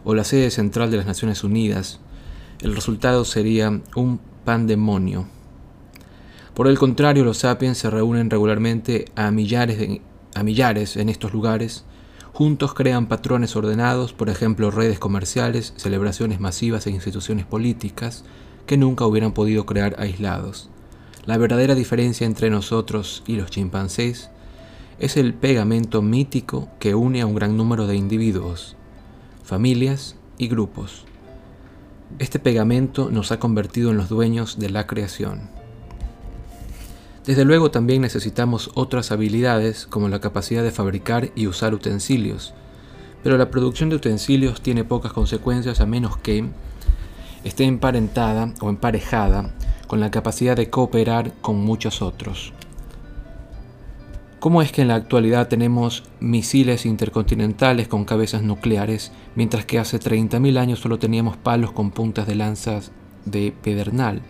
[0.09, 1.99] o la sede central de las Naciones Unidas,
[2.61, 5.27] el resultado sería un pandemonio.
[6.53, 9.99] Por el contrario, los sapiens se reúnen regularmente a millares,
[10.33, 11.83] a millares en estos lugares,
[12.31, 18.23] juntos crean patrones ordenados, por ejemplo redes comerciales, celebraciones masivas e instituciones políticas,
[18.65, 20.69] que nunca hubieran podido crear aislados.
[21.25, 24.29] La verdadera diferencia entre nosotros y los chimpancés
[24.99, 28.76] es el pegamento mítico que une a un gran número de individuos,
[29.47, 31.05] familias y grupos.
[32.19, 35.49] Este pegamento nos ha convertido en los dueños de la creación.
[37.25, 42.53] Desde luego también necesitamos otras habilidades como la capacidad de fabricar y usar utensilios,
[43.23, 46.45] pero la producción de utensilios tiene pocas consecuencias a menos que
[47.45, 49.53] esté emparentada o emparejada
[49.87, 52.51] con la capacidad de cooperar con muchos otros.
[54.39, 59.99] ¿Cómo es que en la actualidad tenemos misiles intercontinentales con cabezas nucleares, mientras que hace
[59.99, 62.91] 30.000 años solo teníamos palos con puntas de lanzas
[63.25, 64.21] de pedernal?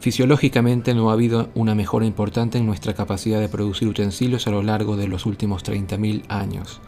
[0.00, 4.64] Fisiológicamente no ha habido una mejora importante en nuestra capacidad de producir utensilios a lo
[4.64, 6.80] largo de los últimos 30.000 años.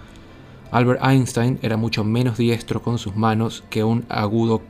[0.73, 4.63] Albert Einstein era mucho menos diestro con sus manos que un agudo,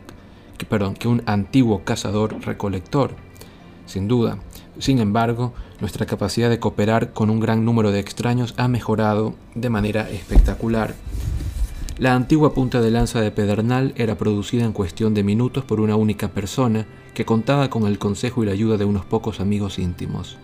[0.68, 3.14] perdón, que un antiguo cazador-recolector,
[3.86, 4.38] sin duda.
[4.78, 9.70] Sin embargo, nuestra capacidad de cooperar con un gran número de extraños ha mejorado de
[9.70, 10.94] manera espectacular.
[11.98, 15.96] La antigua punta de lanza de Pedernal era producida en cuestión de minutos por una
[15.96, 20.38] única persona que contaba con el consejo y la ayuda de unos pocos amigos íntimos.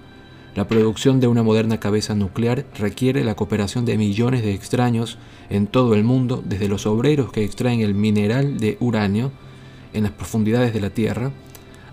[0.54, 5.18] La producción de una moderna cabeza nuclear requiere la cooperación de millones de extraños
[5.50, 9.32] en todo el mundo, desde los obreros que extraen el mineral de uranio
[9.92, 11.30] en las profundidades de la Tierra,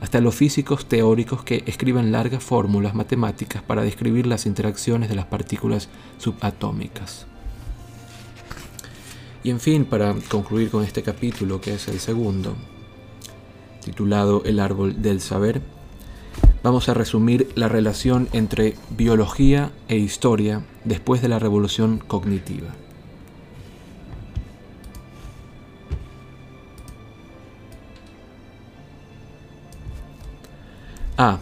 [0.04, 5.28] hasta los físicos teóricos que escriben largas fórmulas matemáticas para describir las interacciones de las
[5.28, 5.88] partículas
[6.18, 7.26] subatómicas.
[9.46, 12.54] Y en fin, para concluir con este capítulo, que es el segundo,
[13.82, 15.62] titulado El árbol del saber,
[16.64, 22.83] vamos a resumir la relación entre biología e historia después de la revolución cognitiva.
[31.18, 31.38] A.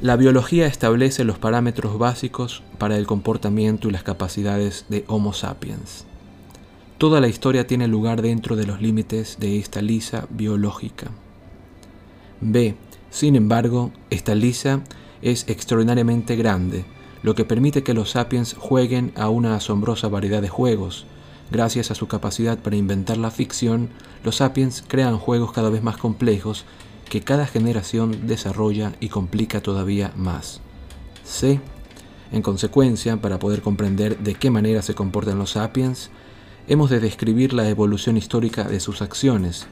[0.00, 6.06] La biología establece los parámetros básicos para el comportamiento y las capacidades de Homo sapiens.
[6.96, 11.10] Toda la historia tiene lugar dentro de los límites de esta lisa biológica.
[12.40, 12.76] B.
[13.10, 14.80] Sin embargo, esta lisa
[15.20, 16.86] es extraordinariamente grande,
[17.22, 21.04] lo que permite que los sapiens jueguen a una asombrosa variedad de juegos.
[21.50, 23.90] Gracias a su capacidad para inventar la ficción,
[24.24, 26.64] los sapiens crean juegos cada vez más complejos
[27.08, 30.60] que cada generación desarrolla y complica todavía más.
[31.24, 31.60] C.
[32.32, 36.10] En consecuencia, para poder comprender de qué manera se comportan los sapiens,
[36.66, 39.66] hemos de describir la evolución histórica de sus acciones.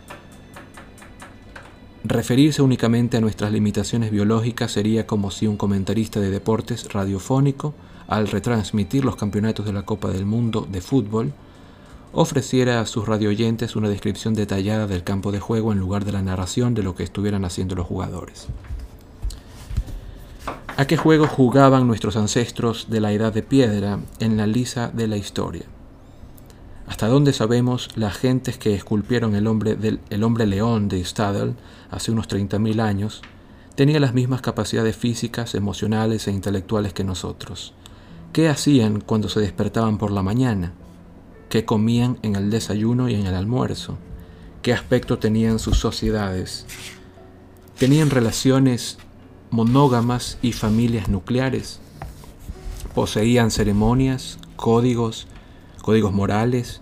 [2.05, 7.75] Referirse únicamente a nuestras limitaciones biológicas sería como si un comentarista de deportes radiofónico,
[8.09, 11.33] al retransmitir los campeonatos de la Copa del Mundo de fútbol,
[12.13, 16.23] ofreciera a sus radioyentes una descripción detallada del campo de juego en lugar de la
[16.23, 18.49] narración de lo que estuvieran haciendo los jugadores.
[20.77, 25.07] ¿A qué juego jugaban nuestros ancestros de la edad de piedra en la lisa de
[25.07, 25.65] la historia?
[26.87, 29.79] ¿Hasta dónde sabemos las gentes que esculpieron el hombre,
[30.11, 31.55] el hombre león de Stadel
[31.91, 33.23] hace unos 30.000 años
[33.75, 37.75] tenía las mismas capacidades físicas, emocionales e intelectuales que nosotros?
[38.33, 40.73] ¿Qué hacían cuando se despertaban por la mañana?
[41.53, 43.99] ¿Qué comían en el desayuno y en el almuerzo?
[44.63, 46.65] ¿Qué aspecto tenían sus sociedades?
[47.79, 48.97] ¿Tenían relaciones
[49.51, 51.79] monógamas y familias nucleares?
[52.95, 55.27] ¿Poseían ceremonias, códigos,
[55.83, 56.81] códigos morales,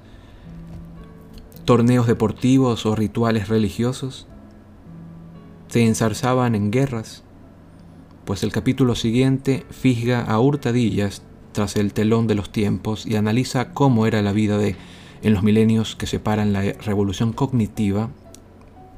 [1.64, 4.28] torneos deportivos o rituales religiosos?
[5.66, 7.24] ¿Se ensarzaban en guerras?
[8.24, 11.22] Pues el capítulo siguiente fisga a hurtadillas
[11.53, 14.76] tras el telón de los tiempos y analiza cómo era la vida de
[15.22, 18.11] en los milenios que separan la revolución cognitiva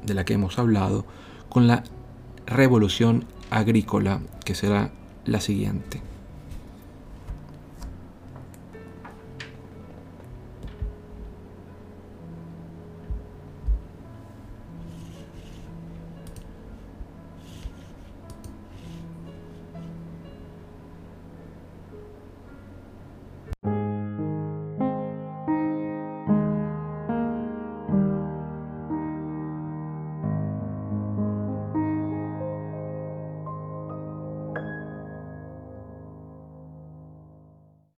[0.05, 1.05] de la que hemos hablado
[1.49, 1.83] con la
[2.45, 4.91] revolución agrícola que será
[5.25, 6.12] la siguiente.